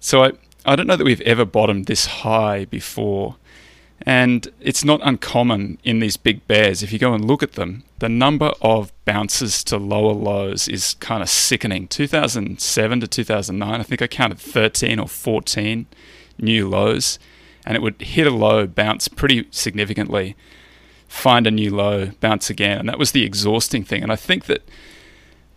[0.00, 0.32] So I
[0.64, 3.36] I don't know that we've ever bottomed this high before.
[4.02, 6.82] And it's not uncommon in these big bears.
[6.82, 10.94] If you go and look at them, the number of bounces to lower lows is
[10.94, 11.88] kind of sickening.
[11.88, 15.86] 2007 to 2009, I think I counted 13 or 14
[16.38, 17.18] new lows,
[17.66, 20.36] and it would hit a low, bounce pretty significantly,
[21.08, 24.02] find a new low, bounce again, and that was the exhausting thing.
[24.04, 24.62] And I think that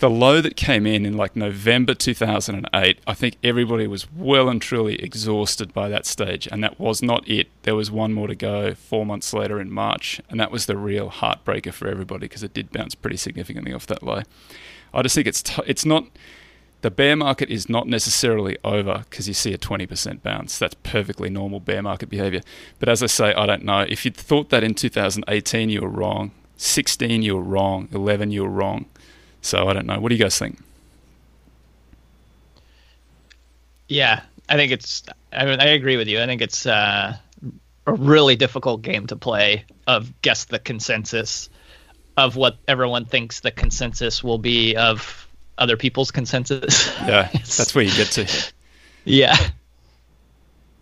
[0.02, 4.60] the low that came in in like November 2008, I think everybody was well and
[4.60, 7.50] truly exhausted by that stage, and that was not it.
[7.62, 10.76] There was one more to go four months later in March, and that was the
[10.76, 14.24] real heartbreaker for everybody because it did bounce pretty significantly off that low.
[14.92, 16.08] I just think it's t- it's not
[16.82, 20.58] the bear market is not necessarily over because you see a 20% bounce.
[20.58, 22.42] That's perfectly normal bear market behavior.
[22.80, 23.82] But as I say, I don't know.
[23.82, 28.42] If you thought that in 2018 you were wrong, 16 you were wrong, 11 you
[28.42, 28.88] were wrong.
[29.42, 30.00] So I don't know.
[30.00, 30.60] What do you guys think?
[33.88, 35.04] Yeah, I think it's.
[35.34, 36.22] I mean, I agree with you.
[36.22, 37.16] I think it's uh,
[37.88, 39.66] a really difficult game to play.
[39.88, 41.50] Of guess the consensus
[42.18, 45.28] of what everyone thinks the consensus will be of
[45.58, 46.88] other people's consensus.
[47.00, 48.52] Yeah, that's where you get to.
[49.06, 49.36] Yeah.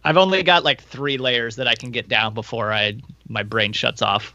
[0.03, 3.73] I've only got like three layers that I can get down before I my brain
[3.73, 4.33] shuts off.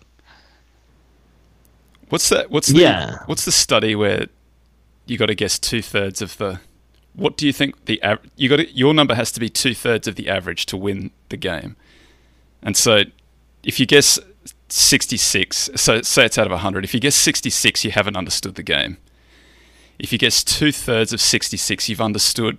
[2.14, 2.50] What's that?
[2.50, 3.18] What's the yeah.
[3.26, 4.26] What's the study where
[5.06, 6.60] you got to guess two thirds of the?
[7.14, 8.56] What do you think the av- you got?
[8.56, 11.76] To, your number has to be two thirds of the average to win the game,
[12.62, 13.02] and so
[13.62, 14.18] if you guess
[14.68, 16.84] sixty six, so say it's out of hundred.
[16.84, 18.98] If you guess sixty six, you haven't understood the game
[19.98, 22.58] if you guess two thirds of 66, you've understood,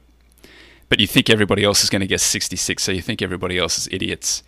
[0.90, 3.78] but you think everybody else is going to guess 66, so you think everybody else
[3.78, 4.44] is idiots.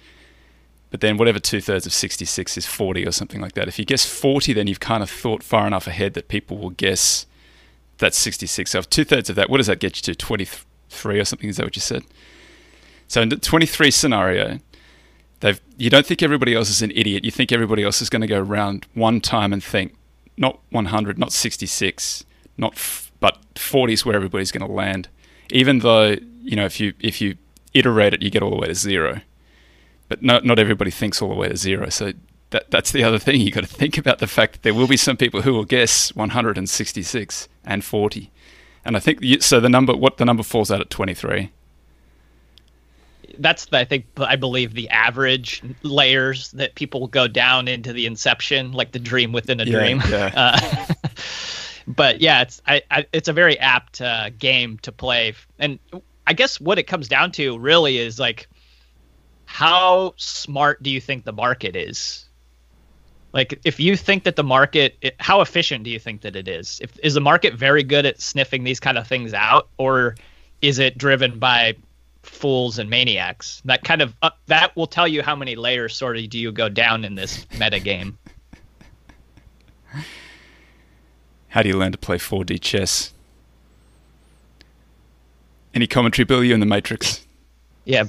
[0.90, 3.68] But then whatever two thirds of 66 is 40 or something like that.
[3.68, 6.70] If you guess 40, then you've kind of thought far enough ahead that people will
[6.70, 7.26] guess
[7.98, 8.72] that's 66.
[8.72, 10.16] So two thirds of that, what does that get you to?
[10.16, 11.50] 23 or something?
[11.50, 12.04] Is that what you said?
[13.08, 14.60] So in the 23 scenario,
[15.40, 17.24] they've you don't think everybody else is an idiot.
[17.24, 19.96] You think everybody else is going to go around one time and think
[20.38, 22.26] not 100, not 66,
[22.58, 25.10] not f- but 40 is where everybody's going to land.
[25.50, 27.36] Even though you know if you if you
[27.74, 29.22] iterate it, you get all the way to zero.
[30.10, 31.90] But not not everybody thinks all the way to zero.
[31.90, 32.14] So
[32.52, 33.42] that that's the other thing.
[33.42, 35.66] You got to think about the fact that there will be some people who will
[35.66, 38.32] guess 166 and 40,
[38.86, 39.60] and I think so.
[39.60, 41.52] The number what the number falls out at 23
[43.40, 48.06] that's the, I think I believe the average layers that people go down into the
[48.06, 50.02] inception, like the dream within a yeah, dream.
[50.10, 50.28] Yeah.
[50.38, 50.94] Uh,
[51.88, 55.80] but yeah, it's I, I, it's a very apt uh, game to play, and
[56.26, 58.48] I guess what it comes down to really is like,
[59.48, 62.26] how smart do you think the market is?
[63.34, 66.48] Like, if you think that the market, it, how efficient do you think that it
[66.48, 66.80] is?
[66.82, 70.16] If is the market very good at sniffing these kind of things out, or
[70.62, 71.76] is it driven by
[72.28, 73.62] fools and maniacs.
[73.66, 76.52] That kind of uh, that will tell you how many layers sort of do you
[76.52, 78.18] go down in this meta game.
[81.48, 83.14] How do you learn to play 4D chess?
[85.74, 86.44] Any commentary, Bill?
[86.44, 87.26] You in the Matrix?
[87.86, 88.04] Yeah.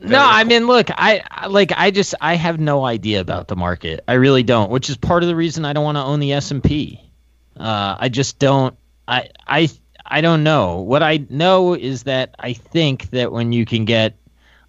[0.00, 4.04] No, I mean, look, I like, I just, I have no idea about the market.
[4.06, 6.32] I really don't, which is part of the reason I don't want to own the
[6.32, 7.00] S and P.
[7.58, 8.76] Uh, I just don't.
[9.08, 9.68] I, I
[10.08, 10.80] I don't know.
[10.80, 14.16] What I know is that I think that when you can get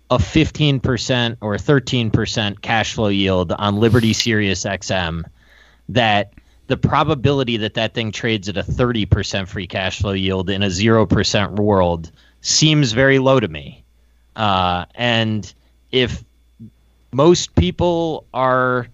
[0.10, 5.24] a 15% or 13% cash flow yield on Liberty Sirius XM,
[5.90, 6.34] that
[6.68, 10.68] the probability that that thing trades at a 30% free cash flow yield in a
[10.68, 12.12] 0% world
[12.42, 13.84] seems very low to me.
[14.38, 15.54] Uh, and
[15.92, 16.24] if
[17.12, 18.88] most people are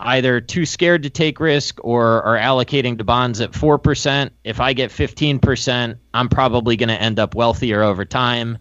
[0.00, 4.30] either too scared to take risk or are allocating to bonds at 4%.
[4.42, 8.58] If I get 15%, I'm probably going to end up wealthier over time.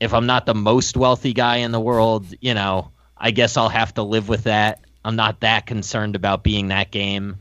[0.00, 3.68] If I'm not the most wealthy guy in the world, you know, I guess I'll
[3.68, 4.80] have to live with that.
[5.04, 7.40] I'm not that concerned about being that game.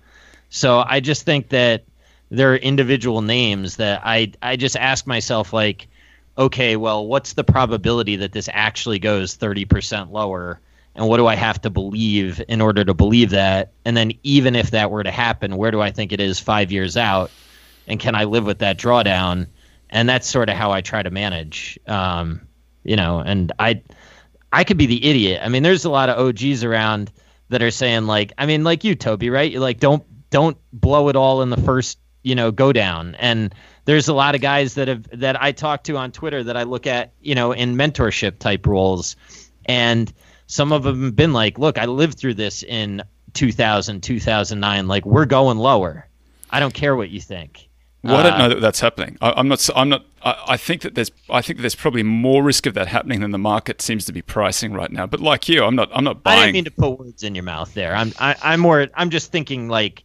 [0.49, 1.85] So I just think that
[2.29, 5.87] there are individual names that I I just ask myself like,
[6.41, 10.59] okay, well, what's the probability that this actually goes 30% lower?
[10.95, 13.71] and what do I have to believe in order to believe that?
[13.85, 16.71] And then even if that were to happen, where do I think it is five
[16.71, 17.31] years out?
[17.87, 19.47] And can I live with that drawdown?
[19.89, 21.79] And that's sort of how I try to manage.
[21.87, 22.47] Um,
[22.83, 23.83] you know, and I
[24.51, 25.41] I could be the idiot.
[25.43, 27.11] I mean, there's a lot of OGs around
[27.49, 29.49] that are saying like, I mean, like you, Toby, right?
[29.49, 33.15] You're like, don't don't blow it all in the first, you know, go down.
[33.15, 33.55] And
[33.85, 36.63] there's a lot of guys that have that I talk to on Twitter that I
[36.63, 39.15] look at, you know, in mentorship type roles.
[39.65, 40.11] And
[40.47, 43.03] some of them have been like, look, I lived through this in
[43.33, 44.87] 2000, 2009.
[44.87, 46.07] Like, we're going lower.
[46.49, 47.69] I don't care what you think.
[48.03, 49.17] Well, I don't know that that's happening.
[49.21, 49.69] I, am not.
[49.75, 50.05] I'm not.
[50.23, 51.11] I, I, think that there's.
[51.29, 54.11] I think that there's probably more risk of that happening than the market seems to
[54.11, 55.05] be pricing right now.
[55.05, 55.89] But like you, I'm not.
[55.93, 56.39] I'm not buying.
[56.39, 57.95] I didn't mean to put words in your mouth there.
[57.95, 58.11] I'm.
[58.17, 58.87] I, am i am more.
[58.95, 60.03] I'm just thinking like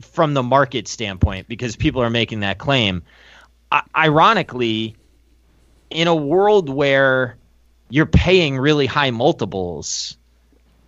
[0.00, 3.02] from the market standpoint because people are making that claim.
[3.70, 4.96] I, ironically,
[5.90, 7.36] in a world where
[7.90, 10.16] you're paying really high multiples.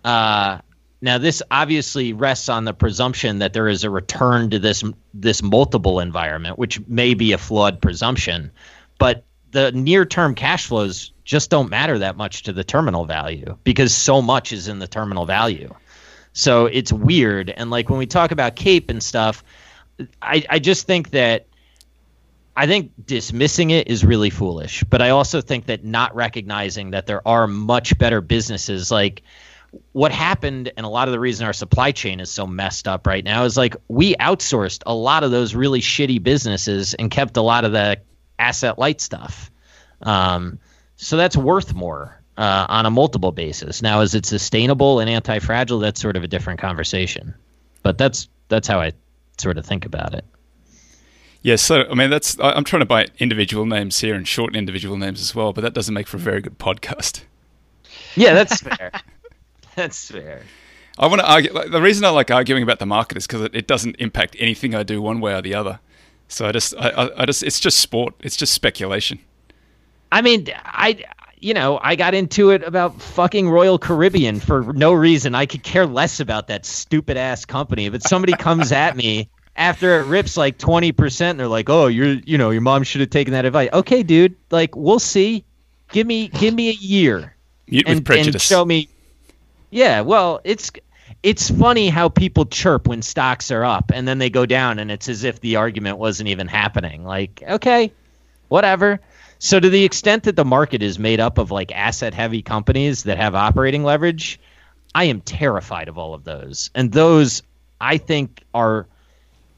[0.03, 0.59] Uh,
[1.01, 4.83] now, this obviously rests on the presumption that there is a return to this
[5.13, 8.51] this multiple environment, which may be a flawed presumption.
[8.97, 13.57] But the near term cash flows just don't matter that much to the terminal value
[13.63, 15.73] because so much is in the terminal value.
[16.33, 17.51] So it's weird.
[17.51, 19.43] And like when we talk about CAPE and stuff,
[20.21, 21.47] I, I just think that
[22.55, 27.07] I think dismissing it is really foolish, but I also think that not recognizing that
[27.07, 29.23] there are much better businesses like
[29.93, 33.07] what happened and a lot of the reason our supply chain is so messed up
[33.07, 37.37] right now is like we outsourced a lot of those really shitty businesses and kept
[37.37, 37.99] a lot of the
[38.37, 39.49] asset light stuff.
[40.03, 40.59] Um,
[40.95, 43.81] so that's worth more uh, on a multiple basis.
[43.81, 45.79] Now, is it sustainable and anti fragile?
[45.79, 47.33] That's sort of a different conversation.
[47.83, 48.93] But that's that's how I
[49.37, 50.25] sort of think about it.
[51.41, 54.97] Yeah, so I mean, that's I'm trying to buy individual names here and shorten individual
[54.97, 57.23] names as well, but that doesn't make for a very good podcast.
[58.15, 58.91] Yeah, that's fair.
[59.75, 60.41] that's fair.
[60.97, 61.51] I want to argue.
[61.51, 64.35] Like, the reason I like arguing about the market is because it, it, doesn't impact
[64.39, 65.79] anything I do one way or the other.
[66.27, 68.13] So I just, I, I, I just, it's just sport.
[68.19, 69.19] It's just speculation.
[70.11, 71.03] I mean, I,
[71.43, 75.35] you know, I got into it about fucking Royal Caribbean for no reason.
[75.35, 77.89] I could care less about that stupid ass company.
[77.89, 82.13] But somebody comes at me after it rips like 20%, and they're like, "Oh, you're
[82.25, 85.43] you know, your mom should have taken that advice." Okay, dude, like we'll see.
[85.91, 87.35] Give me give me a year.
[87.67, 88.35] Mute and, with prejudice.
[88.35, 88.87] And show me
[89.69, 90.71] Yeah, well, it's
[91.23, 94.89] it's funny how people chirp when stocks are up and then they go down and
[94.91, 97.03] it's as if the argument wasn't even happening.
[97.03, 97.91] Like, okay,
[98.47, 98.99] whatever.
[99.43, 103.03] So to the extent that the market is made up of like asset heavy companies
[103.03, 104.39] that have operating leverage,
[104.95, 106.69] I am terrified of all of those.
[106.73, 107.43] And those
[107.81, 108.87] I think are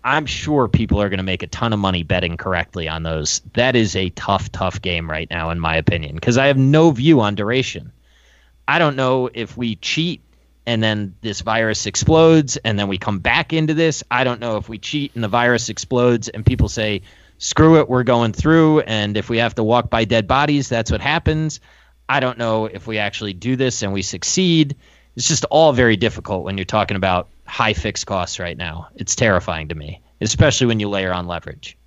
[0.04, 3.44] I'm sure people are going to make a ton of money betting correctly on those.
[3.54, 6.90] That is a tough, tough game right now, in my opinion, because I have no
[6.90, 7.92] view on duration.
[8.68, 10.22] I don't know if we cheat
[10.66, 14.04] and then this virus explodes and then we come back into this.
[14.10, 17.04] I don't know if we cheat and the virus explodes and people say,
[17.38, 18.82] screw it, we're going through.
[18.82, 21.60] And if we have to walk by dead bodies, that's what happens.
[22.08, 24.76] I don't know if we actually do this and we succeed.
[25.16, 28.90] It's just all very difficult when you're talking about high fixed costs right now.
[28.96, 31.78] It's terrifying to me, especially when you layer on leverage.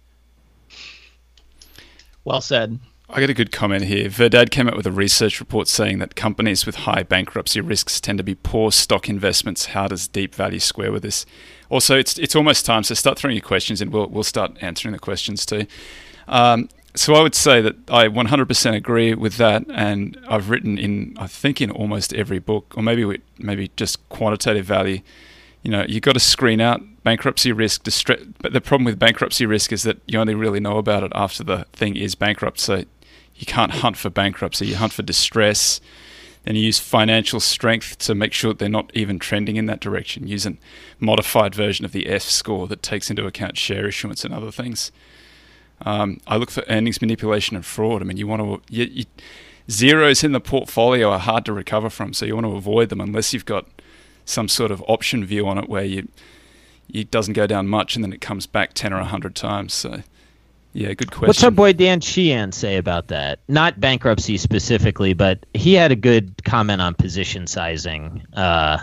[2.25, 2.79] Well said.
[3.11, 4.11] I got a good comment here.
[4.11, 8.19] Verdad came out with a research report saying that companies with high bankruptcy risks tend
[8.19, 9.67] to be poor stock investments.
[9.67, 11.25] How does deep value square with this?
[11.71, 13.91] Also, it's it's almost time, so start throwing your questions in.
[13.91, 15.67] We'll we'll start answering the questions too.
[16.27, 21.17] Um, so I would say that I 100% agree with that, and I've written in
[21.19, 25.01] I think in almost every book, or maybe maybe just quantitative value.
[25.63, 27.85] You know, you've got to screen out bankruptcy risk.
[28.43, 31.43] But the problem with bankruptcy risk is that you only really know about it after
[31.43, 32.61] the thing is bankrupt.
[32.61, 32.85] So
[33.39, 35.81] you can't hunt for bankruptcy, you hunt for distress.
[36.45, 39.81] Then you use financial strength to make sure that they're not even trending in that
[39.81, 40.27] direction.
[40.27, 40.57] Use a
[40.99, 44.91] modified version of the F score that takes into account share issuance and other things.
[45.83, 48.03] Um, I look for earnings manipulation and fraud.
[48.03, 49.05] I mean, you want to you, you,
[49.71, 53.01] zeros in the portfolio are hard to recover from, so you want to avoid them
[53.01, 53.67] unless you've got
[54.25, 56.09] some sort of option view on it where you
[56.93, 59.75] it doesn't go down much and then it comes back ten or hundred times.
[59.75, 60.03] So
[60.73, 61.27] yeah, good question.
[61.27, 63.41] What's our boy Dan Sheehan say about that?
[63.49, 68.27] Not bankruptcy specifically, but he had a good comment on position sizing.
[68.33, 68.79] Uh,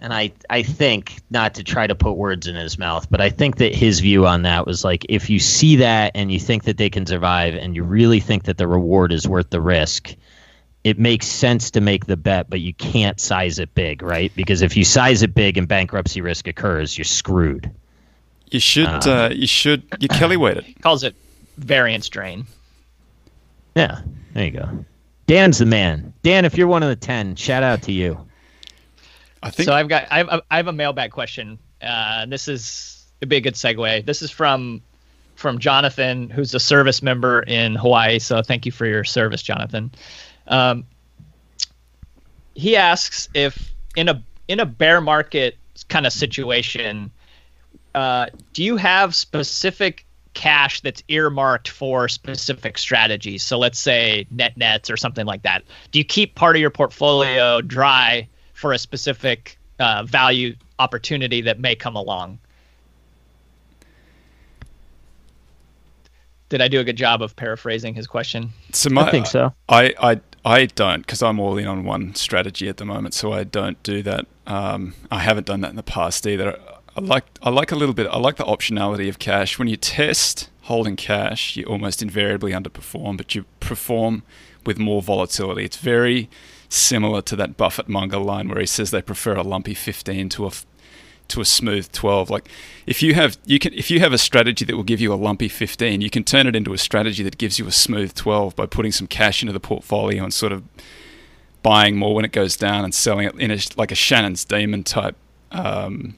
[0.00, 3.28] and I, I think not to try to put words in his mouth, but I
[3.28, 6.64] think that his view on that was like if you see that and you think
[6.64, 10.14] that they can survive and you really think that the reward is worth the risk,
[10.84, 14.32] it makes sense to make the bet, but you can't size it big, right?
[14.34, 17.70] Because if you size it big and bankruptcy risk occurs, you're screwed.
[18.50, 18.86] You should.
[18.86, 19.82] Uh, uh, you should.
[20.00, 20.64] You Kelly weighted.
[20.82, 21.14] Calls it
[21.56, 22.46] variance drain.
[23.76, 24.00] Yeah,
[24.32, 24.84] there you go.
[25.26, 26.12] Dan's the man.
[26.22, 28.26] Dan, if you're one of the ten, shout out to you.
[29.42, 29.66] I think.
[29.66, 30.06] So I've got.
[30.10, 30.40] I have.
[30.50, 31.58] I have a mailbag question.
[31.80, 34.04] Uh, this is it'd be a big good segue.
[34.04, 34.82] This is from
[35.36, 38.18] from Jonathan, who's a service member in Hawaii.
[38.18, 39.90] So thank you for your service, Jonathan.
[40.48, 40.84] Um,
[42.54, 45.56] he asks if in a in a bear market
[45.88, 47.10] kind of situation
[47.94, 53.42] uh, do you have specific cash that's earmarked for specific strategies?
[53.42, 55.64] So let's say net nets or something like that.
[55.90, 61.58] Do you keep part of your portfolio dry for a specific uh, value opportunity that
[61.58, 62.38] may come along?
[66.48, 68.50] Did I do a good job of paraphrasing his question?
[68.72, 69.54] So my, I think so.
[69.68, 73.32] I, I, I don't because I'm all in on one strategy at the moment, so
[73.32, 74.26] I don't do that.
[74.46, 76.58] Um, I haven't done that in the past either.
[76.96, 78.06] I like I like a little bit.
[78.08, 79.58] I like the optionality of cash.
[79.58, 84.22] When you test holding cash, you almost invariably underperform, but you perform
[84.66, 85.64] with more volatility.
[85.64, 86.28] It's very
[86.68, 90.46] similar to that Buffett Munger line where he says they prefer a lumpy 15 to
[90.46, 90.50] a
[91.28, 92.48] to a smooth 12 like
[92.86, 95.14] if you have you can if you have a strategy that will give you a
[95.14, 98.56] lumpy 15 you can turn it into a strategy that gives you a smooth 12
[98.56, 100.64] by putting some cash into the portfolio and sort of
[101.62, 104.82] buying more when it goes down and selling it in a, like a Shannon's demon
[104.82, 105.14] type
[105.52, 106.16] um,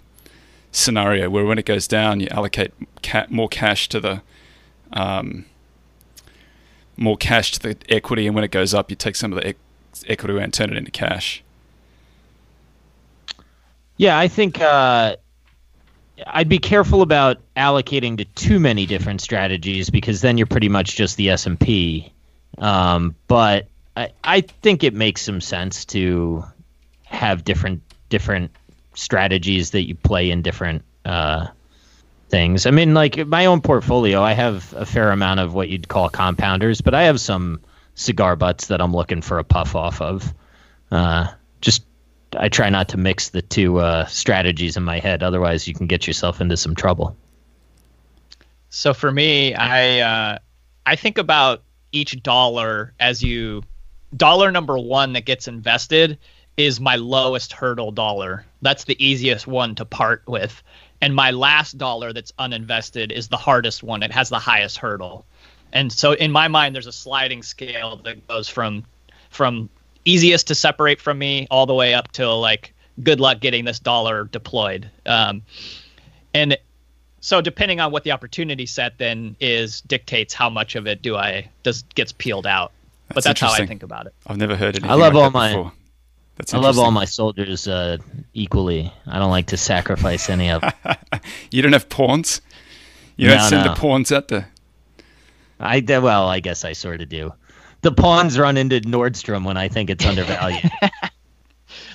[0.73, 4.23] scenario where when it goes down, you allocate ca- more cash to the
[4.93, 5.45] um,
[6.97, 9.51] more cash to the equity, and when it goes up, you take some of the
[9.51, 9.55] e-
[10.09, 11.43] equity and turn it into cash.
[13.97, 15.17] Yeah, I think uh,
[16.27, 20.97] I'd be careful about allocating to too many different strategies because then you're pretty much
[20.97, 22.13] just the S and P.
[22.59, 26.45] Um, but I, I think it makes some sense to
[27.05, 28.51] have different different
[28.95, 31.49] strategies that you play in different uh,
[32.29, 32.67] things.
[32.67, 36.11] I mean, like my own portfolio, I have a fair amount of what you'd call
[36.11, 37.61] compounders, but I have some
[37.95, 40.35] cigar butts that I'm looking for a puff off of.
[40.91, 41.29] Uh,
[41.61, 41.85] just
[42.37, 45.87] I try not to mix the two uh, strategies in my head, otherwise you can
[45.87, 47.17] get yourself into some trouble.
[48.71, 50.39] So for me, I uh,
[50.87, 51.63] I think about
[51.93, 53.63] each dollar as you
[54.17, 56.19] dollar number one that gets invested
[56.57, 58.45] is my lowest hurdle dollar.
[58.61, 60.63] That's the easiest one to part with.
[61.01, 64.03] And my last dollar that's uninvested is the hardest one.
[64.03, 65.25] It has the highest hurdle.
[65.73, 68.85] And so in my mind there's a sliding scale that goes from
[69.31, 69.71] from
[70.05, 73.79] easiest to separate from me all the way up to like good luck getting this
[73.79, 74.91] dollar deployed.
[75.07, 75.43] Um,
[76.35, 76.59] and
[77.21, 81.17] so depending on what the opportunity set then is dictates how much of it do
[81.17, 82.73] I does gets peeled out.
[83.09, 84.15] That's but that's how I think about it.
[84.27, 84.85] I've never heard it.
[84.85, 85.71] I love like all my
[86.43, 87.99] That's I love all my soldiers uh,
[88.35, 88.93] equally.
[89.07, 90.97] I don't like to sacrifice any of them.
[91.53, 92.41] you don't have pawns?
[93.17, 93.73] You don't send no.
[93.73, 94.51] the pawns out there?
[95.61, 97.33] I d- well, I guess I sort of do.
[97.83, 100.71] The pawns run into Nordstrom when I think it's undervalued.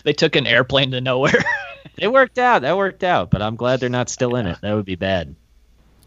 [0.04, 1.44] They took an airplane to nowhere.
[1.98, 2.62] it worked out.
[2.62, 3.30] That worked out.
[3.30, 4.58] But I'm glad they're not still in it.
[4.62, 5.36] That would be bad.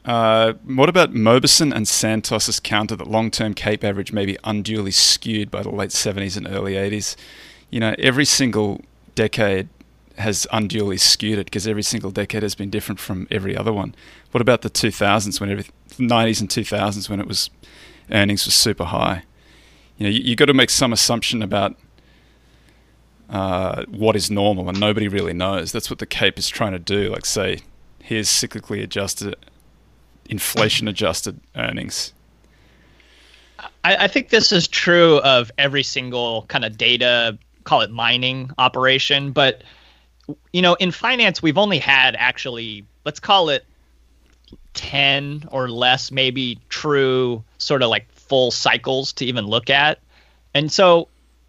[0.06, 5.50] Uh, what about Mobison and Santos' counter that long-term Cape average may be unduly skewed
[5.50, 7.16] by the late 70s and early 80s?
[7.70, 8.80] You know, every single
[9.14, 9.68] decade
[10.18, 13.94] has unduly skewed it because every single decade has been different from every other one.
[14.32, 17.50] What about the 2000s when every 90s and 2000s when it was
[18.10, 19.24] earnings were super high?
[19.96, 21.76] You know, you, you got to make some assumption about
[23.28, 25.72] uh, what is normal, and nobody really knows.
[25.72, 27.10] That's what the Cape is trying to do.
[27.10, 27.60] Like, say,
[28.00, 29.36] here's cyclically adjusted
[30.30, 32.12] inflation adjusted earnings.
[33.84, 37.38] I, I think this is true of every single kind of data,
[37.70, 39.30] call it mining operation.
[39.30, 39.62] But,
[40.52, 43.64] you know, in finance, we've only had actually, let's call it
[44.74, 50.00] 10 or less, maybe true sort of like full cycles to even look at.
[50.52, 51.06] And so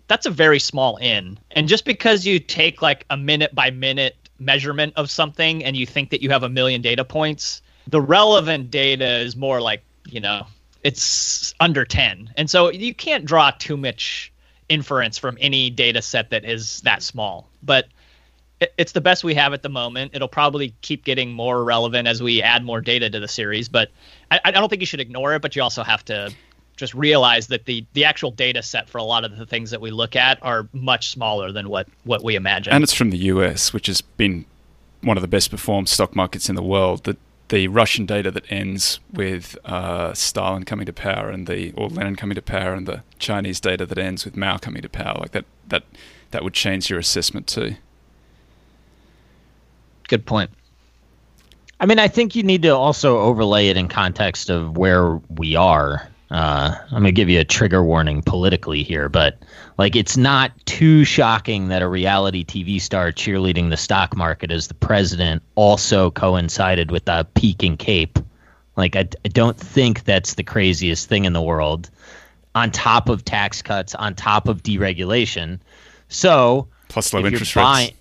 [0.07, 1.39] that's a very small in.
[1.49, 5.87] And just because you take like a minute by minute measurement of something and you
[5.87, 10.19] think that you have a million data points, the relevant data is more like, you
[10.19, 10.45] know,
[10.83, 12.31] it's under 10.
[12.37, 14.30] And so you can't draw too much
[14.71, 17.49] inference from any data set that is that small.
[17.61, 17.87] But
[18.59, 20.11] it- it's the best we have at the moment.
[20.13, 23.67] It'll probably keep getting more relevant as we add more data to the series.
[23.69, 23.89] But
[24.31, 26.31] I, I don't think you should ignore it, but you also have to
[26.77, 29.81] just realize that the, the actual data set for a lot of the things that
[29.81, 32.73] we look at are much smaller than what, what we imagine.
[32.73, 34.45] And it's from the US, which has been
[35.01, 37.03] one of the best performed stock markets in the world.
[37.51, 42.15] The Russian data that ends with uh, Stalin coming to power and the or Lenin
[42.15, 45.31] coming to power, and the Chinese data that ends with Mao coming to power, like
[45.31, 45.83] that, that,
[46.31, 47.75] that would change your assessment too.
[50.07, 50.49] Good point.
[51.81, 55.57] I mean, I think you need to also overlay it in context of where we
[55.57, 56.07] are.
[56.31, 59.37] Uh, I'm going to give you a trigger warning politically here, but
[59.77, 64.67] like it's not too shocking that a reality TV star cheerleading the stock market as
[64.69, 68.17] the president also coincided with a peak in Cape.
[68.77, 71.89] Like, I, I don't think that's the craziest thing in the world.
[72.55, 75.59] On top of tax cuts, on top of deregulation.
[76.07, 77.97] So, Plus low interest buying- rates.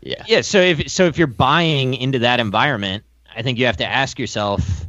[0.00, 0.24] Yeah.
[0.28, 3.02] yeah, so if so if you're buying into that environment,
[3.34, 4.86] I think you have to ask yourself,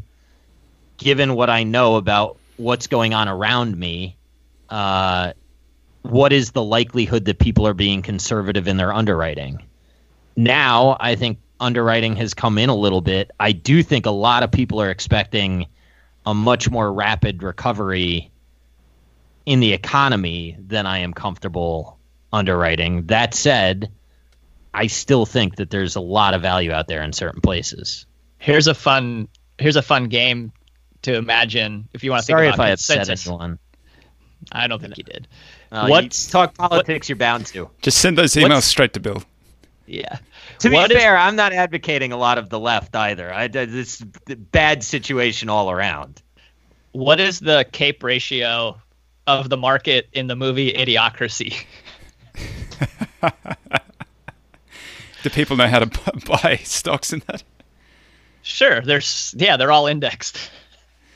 [0.98, 4.18] given what I know about what's going on around me,
[4.70, 5.34] uh,
[6.02, 9.64] what is the likelihood that people are being conservative in their underwriting?
[10.36, 13.32] Now, I think underwriting has come in a little bit.
[13.40, 15.68] I do think a lot of people are expecting
[16.26, 18.32] a much more rapid recovery
[19.46, 21.98] in the economy than I am comfortable
[22.34, 23.08] underwriting.
[23.08, 23.92] That said,
[24.74, 28.06] I still think that there's a lot of value out there in certain places.
[28.38, 29.28] Here's a fun
[29.58, 30.52] here's a fun game
[31.08, 33.28] to imagine if you want to Sorry think if about I upset consensus.
[33.28, 33.60] anyone.
[34.52, 35.28] I don't think you did.
[35.72, 37.10] Uh, What's- you talk politics?
[37.10, 37.70] You're bound to.
[37.82, 39.24] Just send those emails What's- straight to Bill.
[39.86, 40.18] Yeah.
[40.60, 43.34] To What be is- fair, I'm not advocating a lot of the left either.
[43.34, 44.02] I, this
[44.52, 46.22] bad situation all around.
[46.92, 48.80] What is the cape ratio
[49.28, 51.64] of the market in the movie Idiocracy?
[55.24, 55.86] Do people know how to
[56.44, 57.44] buy stocks in that?
[58.44, 60.38] Sure, there's yeah, they're all indexed.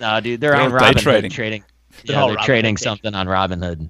[0.02, 1.32] No, dude, they're, They're on all Robinhood trading.
[1.32, 1.64] trading.
[2.06, 2.78] They're Yeah, they're Robinhood trading trading.
[2.78, 3.88] something on Robinhood.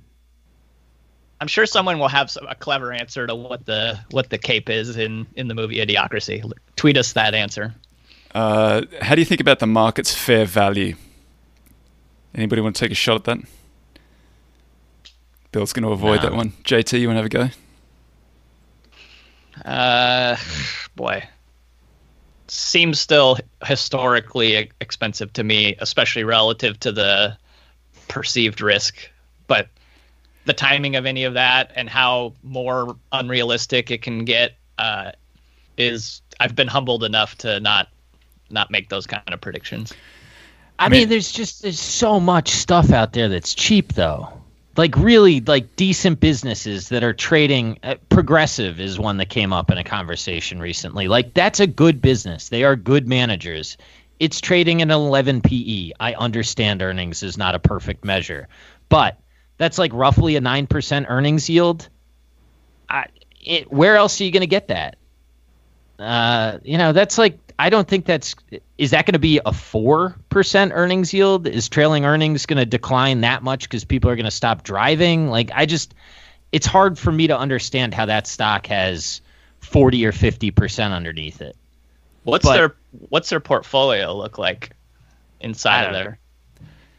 [1.39, 4.70] I'm sure someone will have some, a clever answer to what the what the cape
[4.70, 6.43] is in in the movie Idiocracy.
[6.76, 7.74] Tweet us that answer.
[8.36, 10.95] Uh, how do you think about the market's fair value?
[12.36, 13.38] Anybody want to take a shot at that?
[15.51, 16.30] Bill's going to avoid No.
[16.30, 16.51] that one.
[16.64, 17.51] JT, you want to have a
[19.66, 19.70] go?
[19.70, 20.38] Uh,
[20.95, 21.24] boy,
[22.52, 27.38] seems still historically e- expensive to me, especially relative to the
[28.10, 29.10] perceived risk.
[29.47, 29.70] But
[30.43, 35.12] the timing of any of that and how more unrealistic it can get uh,
[35.78, 37.88] is I've been humbled enough to not
[38.49, 39.93] not make those kind of predictions.
[40.78, 44.40] I, mean- mean, there's just there's so much stuff out there that's cheap though.
[44.78, 49.69] Like really like decent businesses that are trading uh, progressive is one that came up
[49.69, 51.07] in a conversation recently.
[51.07, 52.49] Like that's a good business.
[52.49, 53.78] They are good managers.
[54.19, 55.91] It's trading at an 11 PE.
[55.99, 58.47] I understand earnings is not a perfect measure,
[58.88, 59.19] but
[59.57, 61.89] that's like roughly a 9% earnings yield.
[62.89, 63.07] I,
[63.43, 64.97] it, where else are you going to get that?
[65.99, 68.36] Uh, you know, that's like I don't think that's
[68.80, 71.47] is that going to be a four percent earnings yield?
[71.47, 75.28] Is trailing earnings going to decline that much because people are going to stop driving?
[75.28, 75.93] Like I just
[76.51, 79.22] it's hard for me to understand how that stock has
[79.59, 81.55] 40 or 50 percent underneath it.
[82.24, 82.76] What's but, their
[83.09, 84.76] What's their portfolio look like
[85.39, 86.18] inside of there?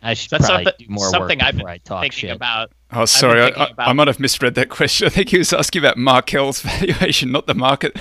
[0.01, 2.37] I should That's probably do more something work I've been I talk thinking shit.
[2.37, 2.71] about.
[2.93, 5.07] Oh, sorry, I, I, I, might have misread that question.
[5.09, 7.97] I think he was asking about Markel's valuation, not the market.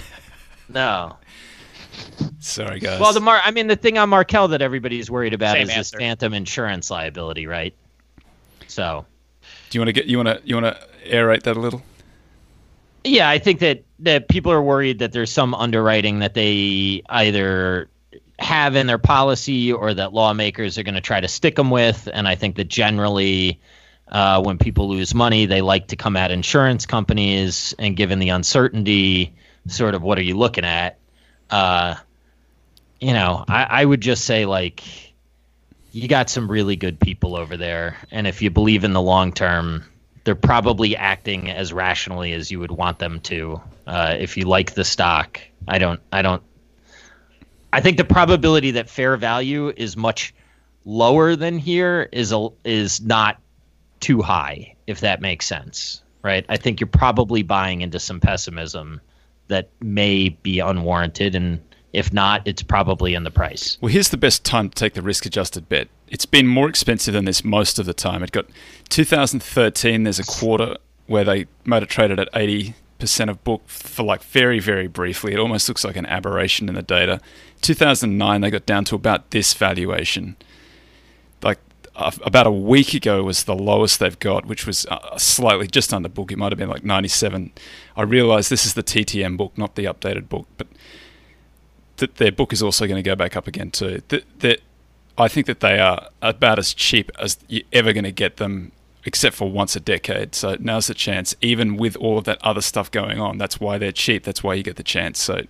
[0.69, 1.17] No.
[2.39, 2.99] Sorry, guys.
[2.99, 5.69] Well, the Mar- I mean, the thing on Markel that everybody's worried about Same is
[5.69, 5.97] answer.
[5.97, 7.73] this phantom insurance liability, right?
[8.67, 9.05] So.
[9.69, 11.81] Do you want to get you want to you want to aerate that a little?
[13.03, 17.89] Yeah, I think that that people are worried that there's some underwriting that they either
[18.39, 22.09] have in their policy or that lawmakers are going to try to stick them with.
[22.11, 23.59] And I think that generally,
[24.11, 27.75] uh, when people lose money, they like to come at insurance companies.
[27.77, 29.35] And given the uncertainty,
[29.67, 30.97] sort of what are you looking at?
[31.49, 31.95] Uh,
[33.01, 34.83] you know, I, I would just say, like,
[35.91, 37.97] you got some really good people over there.
[38.11, 39.83] And if you believe in the long term,
[40.23, 43.61] they're probably acting as rationally as you would want them to.
[43.85, 46.43] Uh, if you like the stock, I don't, I don't
[47.73, 50.33] I think the probability that fair value is much
[50.83, 53.39] lower than here is a, is not
[53.99, 56.45] too high, if that makes sense, right?
[56.49, 58.99] I think you're probably buying into some pessimism
[59.47, 61.61] that may be unwarranted, and
[61.93, 63.77] if not, it's probably in the price.
[63.81, 65.87] Well, here's the best time to take the risk-adjusted bet.
[66.07, 68.23] It's been more expensive than this most of the time.
[68.23, 68.45] It got
[68.89, 70.03] 2013.
[70.03, 70.77] There's a quarter
[71.07, 75.33] where they made it traded at 80 percent of book for like very very briefly.
[75.33, 77.19] It almost looks like an aberration in the data.
[77.61, 80.37] 2009 they got down to about this valuation.
[81.41, 81.57] Like
[81.95, 86.09] about a week ago was the lowest they've got, which was uh, slightly just under
[86.09, 86.31] book.
[86.31, 87.51] It might have been like 97.
[87.97, 90.67] I realize this is the TTM book, not the updated book, but
[92.01, 94.01] that their book is also going to go back up again too.
[94.09, 94.59] That, that
[95.17, 98.71] I think that they are about as cheap as you're ever going to get them
[99.05, 100.35] except for once a decade.
[100.35, 103.37] So now's the chance, even with all of that other stuff going on.
[103.37, 104.23] That's why they're cheap.
[104.23, 105.19] That's why you get the chance.
[105.19, 105.41] So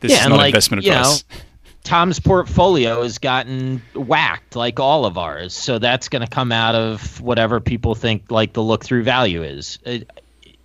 [0.00, 1.24] this yeah, is not like, investment advice.
[1.30, 1.36] Know,
[1.84, 5.54] Tom's portfolio has gotten whacked like all of ours.
[5.54, 9.42] So that's going to come out of whatever people think like the look through value
[9.42, 9.78] is.
[9.86, 9.98] Uh,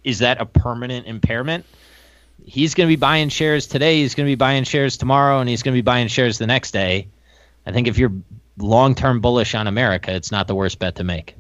[0.04, 1.66] is that a permanent impairment?
[2.44, 4.02] He's going to be buying shares today.
[4.02, 6.48] He's going to be buying shares tomorrow, and he's going to be buying shares the
[6.48, 7.08] next day.
[7.66, 8.14] I think if you're
[8.58, 11.36] long term bullish on America, it's not the worst bet to make.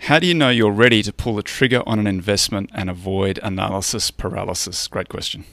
[0.00, 3.38] How do you know you're ready to pull the trigger on an investment and avoid
[3.42, 4.86] analysis paralysis?
[4.88, 5.44] Great question.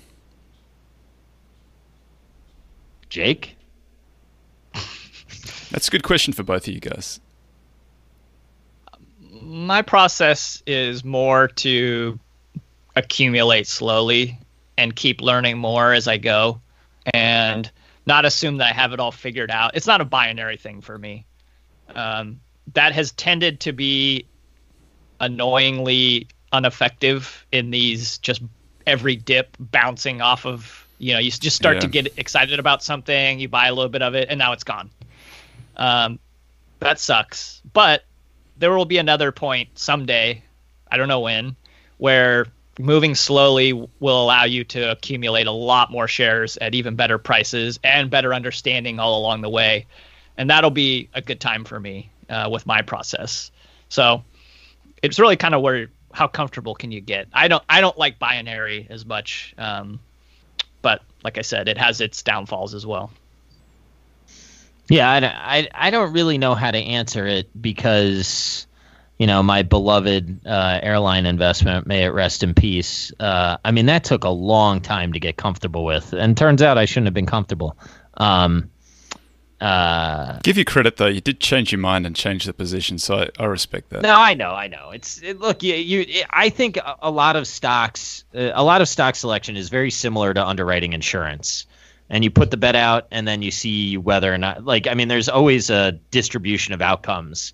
[3.10, 3.58] Jake?
[5.72, 7.20] That's a good question for both of you guys.
[9.42, 12.20] My process is more to
[12.96, 14.40] accumulate slowly
[14.78, 16.62] and keep learning more as I go.
[17.14, 17.70] And
[18.06, 19.76] not assume that I have it all figured out.
[19.76, 21.26] It's not a binary thing for me.
[21.94, 22.40] Um,
[22.74, 24.26] that has tended to be
[25.20, 28.42] annoyingly ineffective in these just
[28.86, 31.82] every dip bouncing off of you know you just start yeah.
[31.82, 34.64] to get excited about something you buy a little bit of it and now it's
[34.64, 34.90] gone
[35.78, 36.20] um,
[36.80, 38.06] that sucks but
[38.58, 40.42] there will be another point someday
[40.90, 41.56] i don't know when
[41.98, 42.46] where
[42.80, 47.80] moving slowly will allow you to accumulate a lot more shares at even better prices
[47.84, 49.86] and better understanding all along the way.
[50.38, 53.52] And that'll be a good time for me uh, with my process.
[53.90, 54.24] So
[55.02, 57.28] it's really kind of where how comfortable can you get?
[57.34, 60.00] I don't I don't like binary as much, um,
[60.82, 63.12] but like I said, it has its downfalls as well.
[64.88, 68.68] Yeah, I, I, I don't really know how to answer it because
[69.18, 73.14] you know, my beloved uh, airline investment, may it rest in peace.
[73.20, 76.78] Uh, I mean, that took a long time to get comfortable with, and turns out
[76.78, 77.78] I shouldn't have been comfortable.
[78.16, 78.72] Um,
[79.62, 83.20] uh, Give you credit though, you did change your mind and change the position, so
[83.20, 84.02] I, I respect that.
[84.02, 84.92] No, I know, I know.
[84.92, 88.64] It's it, look, you, you it, I think a, a, lot of stocks, uh, a
[88.64, 91.66] lot of stock selection is very similar to underwriting insurance.
[92.08, 94.94] And you put the bet out, and then you see whether or not, like, I
[94.94, 97.54] mean, there's always a distribution of outcomes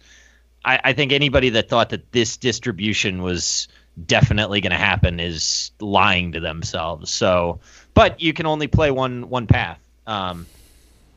[0.63, 3.67] I, I think anybody that thought that this distribution was
[4.05, 7.11] definitely going to happen is lying to themselves.
[7.11, 7.59] So,
[7.93, 9.79] but you can only play one one path.
[10.07, 10.45] Um,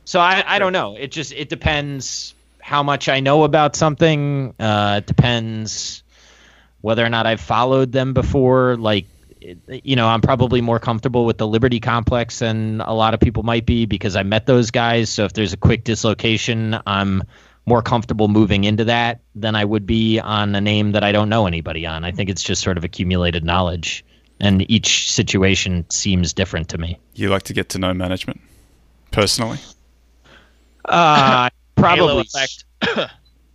[0.05, 0.97] so I, I don't know.
[0.97, 4.55] It just it depends how much I know about something.
[4.59, 6.03] Uh, it depends
[6.81, 8.77] whether or not I've followed them before.
[8.77, 9.07] Like,
[9.69, 13.43] you know, I'm probably more comfortable with the Liberty Complex than a lot of people
[13.43, 15.11] might be because I met those guys.
[15.11, 17.23] So if there's a quick dislocation, I'm
[17.67, 21.29] more comfortable moving into that than I would be on a name that I don't
[21.29, 22.05] know anybody on.
[22.05, 24.05] I think it's just sort of accumulated knowledge,
[24.41, 26.99] and each situation seems different to me.
[27.15, 28.41] You like to get to know management
[29.11, 29.59] personally?
[30.85, 32.27] Uh, probably.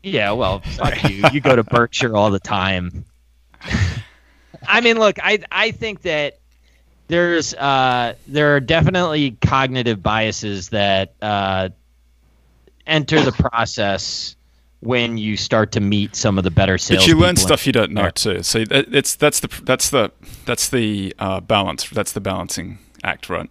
[0.01, 1.23] Yeah, well, fuck you.
[1.33, 3.03] You go to Berkshire all the time.
[4.67, 6.39] I mean, look, I I think that
[7.07, 11.69] there's uh, there are definitely cognitive biases that uh,
[12.89, 14.35] enter the process
[14.81, 17.03] when you start to meet some of the better sales.
[17.03, 18.43] But you learn stuff you don't know too.
[18.43, 20.11] So it's that's the that's the
[20.45, 21.89] that's the uh, balance.
[21.89, 23.49] That's the balancing act, right?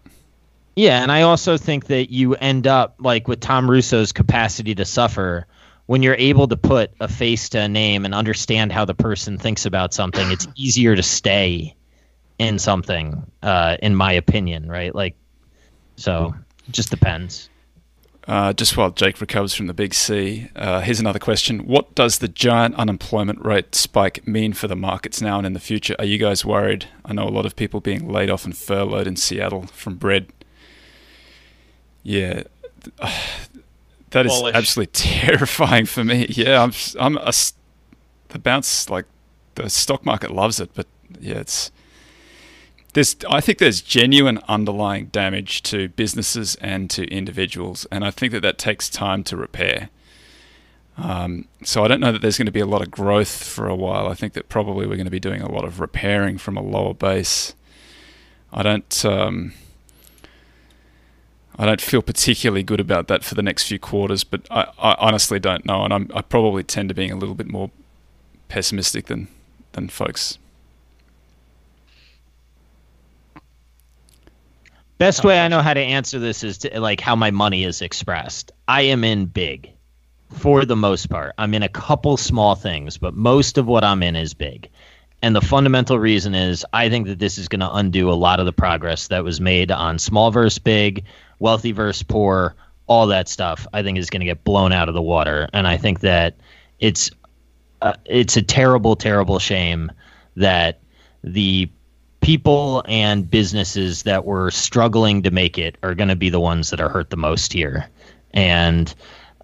[0.77, 4.85] Yeah, and I also think that you end up like with Tom Russo's capacity to
[4.85, 5.47] suffer
[5.87, 9.39] when you're able to put a face to a name and understand how the person
[9.39, 10.31] thinks about something.
[10.31, 11.75] It's easier to stay
[12.39, 14.95] in something, uh, in my opinion, right?
[14.95, 15.17] Like,
[15.97, 16.35] so
[16.69, 17.51] it just depends.
[18.29, 21.61] Uh, just while Jake recovers from the big C, uh, here's another question.
[21.61, 25.61] What does the giant unemployment rate spike mean for the markets now and in the
[25.61, 25.97] future?
[25.99, 26.87] Are you guys worried?
[27.07, 30.27] I know a lot of people being laid off and furloughed in Seattle from bread.
[32.03, 32.43] Yeah,
[34.11, 34.55] that is Bullish.
[34.55, 36.27] absolutely terrifying for me.
[36.29, 37.33] Yeah, I'm, I'm a,
[38.29, 39.07] the bounce, like,
[39.55, 40.87] the stock market loves it, but
[41.19, 41.73] yeah, it's
[42.99, 48.33] there's I think there's genuine underlying damage to businesses and to individuals, and I think
[48.33, 49.91] that that takes time to repair.
[50.97, 53.69] Um, so I don't know that there's going to be a lot of growth for
[53.69, 54.09] a while.
[54.09, 56.61] I think that probably we're going to be doing a lot of repairing from a
[56.61, 57.55] lower base.
[58.53, 59.05] I don't.
[59.05, 59.53] Um,
[61.57, 64.97] I don't feel particularly good about that for the next few quarters, but I, I
[64.99, 67.71] honestly don't know, and I'm, I probably tend to being a little bit more
[68.49, 69.29] pessimistic than
[69.73, 70.39] than folks.
[74.99, 77.83] Best way I know how to answer this is to, like how my money is
[77.83, 78.51] expressed.
[78.67, 79.71] I am in big
[80.33, 81.35] for the most part.
[81.39, 84.69] I'm in a couple small things, but most of what I'm in is big.
[85.23, 88.41] And the fundamental reason is I think that this is going to undo a lot
[88.41, 91.05] of the progress that was made on small versus big,
[91.39, 92.57] wealthy versus poor,
[92.89, 93.67] all that stuff.
[93.73, 95.49] I think is going to get blown out of the water.
[95.53, 96.37] And I think that
[96.81, 97.11] it's
[97.83, 99.93] uh, it's a terrible, terrible shame
[100.37, 100.81] that
[101.23, 101.71] the
[102.21, 106.71] people and businesses that were struggling to make it are going to be the ones
[106.71, 107.89] that are hurt the most here.
[108.33, 108.93] And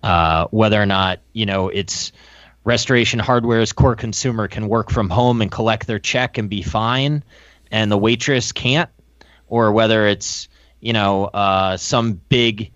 [0.02, 2.12] uh, whether or not, you know, it's
[2.64, 7.22] restoration hardware's core consumer can work from home and collect their check and be fine,
[7.70, 8.90] and the waitress can't,
[9.48, 10.48] or whether it's,
[10.80, 12.72] you know, uh, some big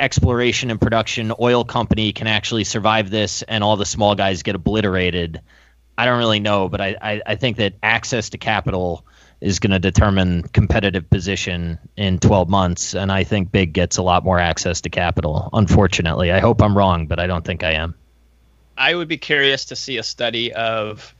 [0.00, 4.54] exploration and production oil company can actually survive this and all the small guys get
[4.54, 5.40] obliterated.
[5.96, 9.04] I don't really know, but I, I, I think that access to capital
[9.40, 12.94] is going to determine competitive position in 12 months.
[12.94, 16.32] And I think Big gets a lot more access to capital, unfortunately.
[16.32, 17.94] I hope I'm wrong, but I don't think I am.
[18.76, 21.14] I would be curious to see a study of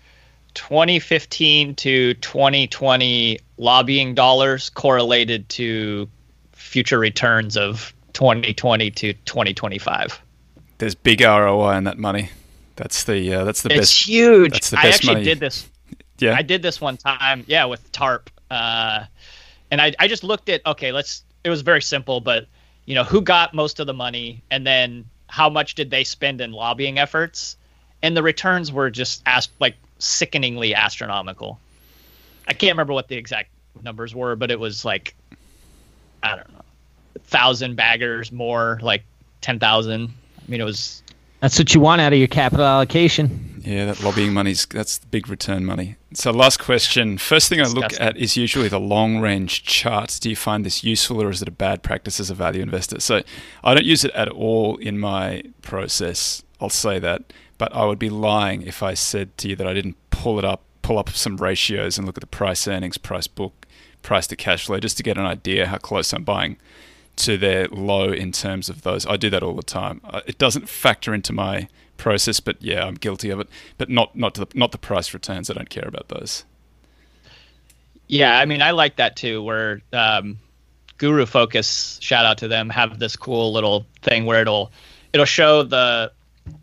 [0.54, 6.08] 2015 to 2020 lobbying dollars correlated to
[6.52, 10.20] future returns of 2020 to 2025.
[10.78, 12.30] There's big ROI on that money.
[12.76, 13.92] That's the uh, that's the it's best.
[13.92, 14.52] It's huge.
[14.52, 15.24] That's the best I actually money.
[15.24, 15.68] did this
[16.18, 16.34] yeah.
[16.34, 18.30] I did this one time, yeah, with TARP.
[18.50, 19.04] Uh,
[19.70, 22.46] and I, I just looked at, okay, let's, it was very simple, but,
[22.86, 26.40] you know, who got most of the money and then how much did they spend
[26.40, 27.56] in lobbying efforts?
[28.02, 31.58] And the returns were just as, like sickeningly astronomical.
[32.46, 33.50] I can't remember what the exact
[33.82, 35.14] numbers were, but it was like,
[36.22, 36.62] I don't know,
[37.24, 39.04] thousand baggers more, like
[39.40, 40.08] 10,000.
[40.08, 41.02] I mean, it was.
[41.40, 43.60] That's what you want out of your capital allocation.
[43.64, 45.96] Yeah, that lobbying money's that's the big return money.
[46.14, 47.18] So last question.
[47.18, 50.18] First thing I look at is usually the long range charts.
[50.18, 52.98] Do you find this useful or is it a bad practice as a value investor?
[53.00, 53.22] So
[53.62, 56.42] I don't use it at all in my process.
[56.60, 57.32] I'll say that.
[57.58, 60.44] But I would be lying if I said to you that I didn't pull it
[60.44, 63.66] up, pull up some ratios and look at the price earnings, price book,
[64.02, 66.56] price to cash flow, just to get an idea how close I'm buying
[67.18, 69.06] to their low in terms of those.
[69.06, 70.00] I do that all the time.
[70.04, 73.48] Uh, it doesn't factor into my process, but yeah, I'm guilty of it.
[73.76, 75.50] But not not the not the price returns.
[75.50, 76.44] I don't care about those.
[78.06, 79.42] Yeah, I mean, I like that too.
[79.42, 80.38] Where um,
[80.96, 84.72] Guru Focus, shout out to them, have this cool little thing where it'll
[85.12, 86.12] it'll show the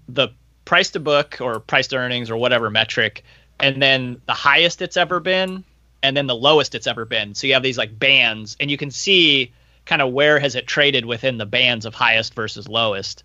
[0.10, 0.30] the
[0.66, 3.24] price to book or price to earnings or whatever metric,
[3.60, 5.64] and then the highest it's ever been,
[6.02, 7.36] and then the lowest it's ever been.
[7.36, 9.52] So you have these like bands, and you can see
[9.86, 13.24] kind of where has it traded within the bands of highest versus lowest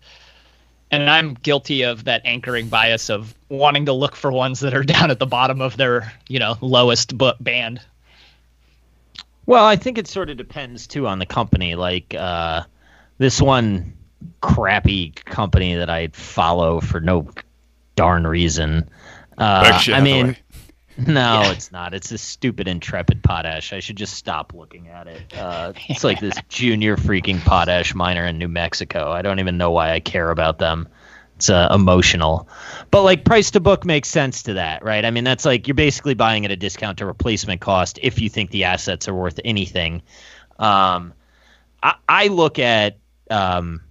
[0.91, 4.83] and I'm guilty of that anchoring bias of wanting to look for ones that are
[4.83, 7.81] down at the bottom of their, you know, lowest book band.
[9.45, 11.75] Well, I think it sort of depends too on the company.
[11.75, 12.63] Like uh,
[13.17, 13.93] this one
[14.41, 17.27] crappy company that I follow for no
[17.95, 18.89] darn reason.
[19.37, 20.35] Uh, I mean,
[21.07, 21.51] no, yeah.
[21.51, 21.93] it's not.
[21.93, 23.73] It's a stupid intrepid potash.
[23.73, 25.21] I should just stop looking at it.
[25.35, 29.11] Uh, it's like this junior freaking potash miner in New Mexico.
[29.11, 30.89] I don't even know why I care about them.
[31.35, 32.49] it's uh, emotional.
[32.89, 35.05] But like price to book makes sense to that, right?
[35.05, 38.29] I mean, that's like you're basically buying at a discount to replacement cost if you
[38.29, 40.01] think the assets are worth anything.
[40.59, 41.13] Um,
[41.81, 42.97] I, I look at
[43.29, 43.81] um,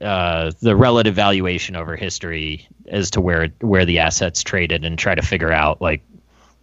[0.00, 5.14] uh, the relative valuation over history as to where where the assets traded and try
[5.14, 6.02] to figure out like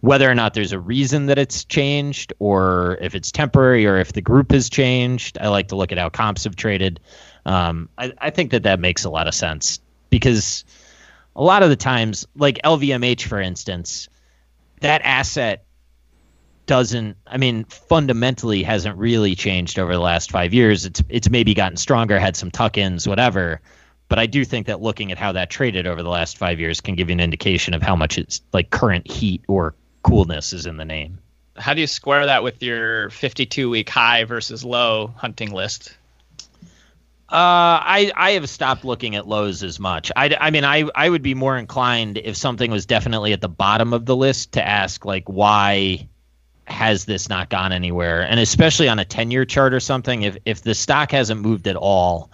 [0.00, 4.12] whether or not there's a reason that it's changed or if it's temporary or if
[4.12, 5.38] the group has changed.
[5.40, 7.00] I like to look at how comps have traded.
[7.46, 10.64] Um, I, I think that that makes a lot of sense because
[11.36, 14.08] a lot of the times, like LVMH, for instance,
[14.80, 15.63] that asset
[16.66, 21.54] doesn't i mean fundamentally hasn't really changed over the last five years it's it's maybe
[21.54, 23.60] gotten stronger had some tuck-ins whatever
[24.08, 26.80] but i do think that looking at how that traded over the last five years
[26.80, 30.66] can give you an indication of how much it's like current heat or coolness is
[30.66, 31.18] in the name.
[31.56, 35.96] How do you square that with your 52 week high versus low hunting list?
[37.28, 40.12] Uh, I I have stopped looking at lows as much.
[40.14, 43.48] I, I mean I I would be more inclined if something was definitely at the
[43.48, 46.08] bottom of the list to ask like why
[46.66, 50.36] has this not gone anywhere and especially on a 10 year chart or something if
[50.44, 52.30] if the stock hasn't moved at all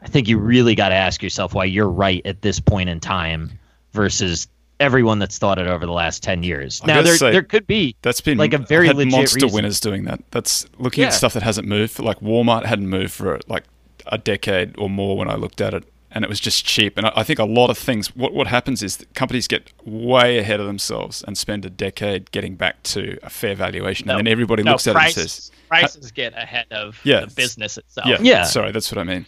[0.00, 3.00] I think you really got to ask yourself why you're right at this point in
[3.00, 3.58] time
[3.92, 4.48] versus
[4.80, 6.84] everyone that's thought it over the last 10 years.
[6.84, 9.54] now there, say, there could be that's been like a very legit monster reason.
[9.54, 10.20] winners doing that.
[10.32, 11.08] That's looking yeah.
[11.08, 12.00] at stuff that hasn't moved.
[12.00, 13.64] Like Walmart hadn't moved for like
[14.06, 15.84] a decade or more when I looked at it,
[16.14, 16.96] and it was just cheap.
[16.96, 18.14] And I, I think a lot of things.
[18.14, 22.54] What what happens is companies get way ahead of themselves and spend a decade getting
[22.54, 25.30] back to a fair valuation, no, and then everybody no, looks at price, it and
[25.30, 28.06] says prices get ahead of yeah, the business itself.
[28.06, 28.44] Yeah, yeah.
[28.44, 29.26] Sorry, that's what I mean.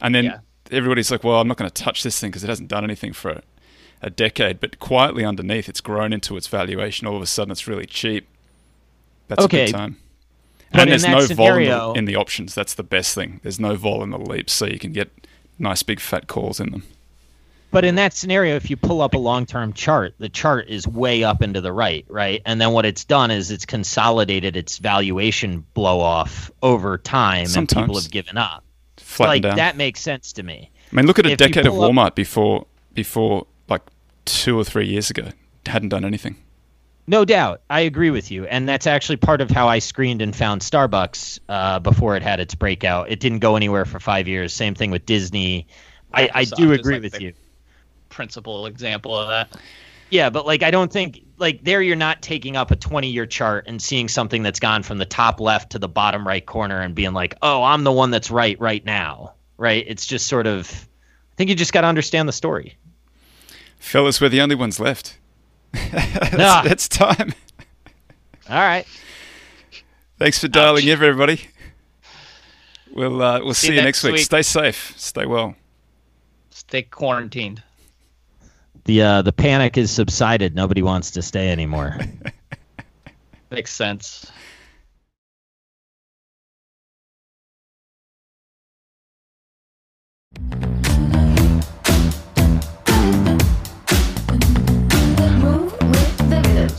[0.00, 0.24] And then.
[0.24, 0.38] Yeah.
[0.70, 3.12] Everybody's like, well, I'm not going to touch this thing because it hasn't done anything
[3.12, 3.42] for
[4.02, 7.06] a decade, but quietly underneath, it's grown into its valuation.
[7.06, 8.28] All of a sudden, it's really cheap.
[9.28, 9.64] That's okay.
[9.64, 9.96] a good time.
[10.72, 12.54] But and there's no scenario, vol in the, in the, options.
[12.54, 13.40] That's the best thing.
[13.42, 15.10] There's no vol in the leaps, so you can get
[15.58, 16.82] nice big fat calls in them.
[17.70, 21.24] But in that scenario, if you pull up a long-term chart, the chart is way
[21.24, 22.42] up into the right, right?
[22.44, 27.72] And then what it's done is it's consolidated its valuation blow off over time, Sometimes.
[27.72, 28.62] and people have given up.
[28.98, 29.56] Flattened like down.
[29.56, 30.70] that makes sense to me.
[30.92, 33.80] I mean, look at a if decade of Walmart up, before before like
[34.26, 35.30] two or three years ago.
[35.64, 36.36] Hadn't done anything.
[37.06, 37.62] No doubt.
[37.68, 38.46] I agree with you.
[38.46, 42.38] And that's actually part of how I screened and found Starbucks uh, before it had
[42.38, 43.10] its breakout.
[43.10, 44.52] It didn't go anywhere for five years.
[44.52, 45.66] Same thing with Disney.
[46.14, 47.32] I, I do agree like with you.
[48.08, 49.60] Principal example of that.
[50.10, 53.24] Yeah, but like I don't think like there you're not taking up a 20 year
[53.24, 56.80] chart and seeing something that's gone from the top left to the bottom right corner
[56.80, 59.84] and being like, "Oh, I'm the one that's right right now." Right?
[59.88, 60.70] It's just sort of
[61.32, 62.76] I think you just got to understand the story.
[63.78, 65.18] Fellas, we're the only ones left.
[65.74, 66.62] It's, nah.
[66.64, 67.34] it's time.
[68.48, 68.86] All right.
[70.18, 70.88] Thanks for dialing Ouch.
[70.88, 71.40] in, everybody.
[72.92, 74.14] We'll uh, we'll see, see you next week.
[74.14, 74.24] week.
[74.24, 74.92] Stay safe.
[74.96, 75.54] Stay well.
[76.50, 77.62] Stay quarantined.
[78.84, 80.54] The uh, the panic is subsided.
[80.54, 81.98] Nobody wants to stay anymore.
[83.50, 84.30] Makes sense.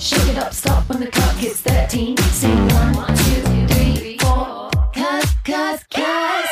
[0.03, 2.17] Shake it up, stop when the clock hits 13.
[2.17, 4.69] Sing one, two, three, four.
[4.93, 6.42] Cause, cause, cause.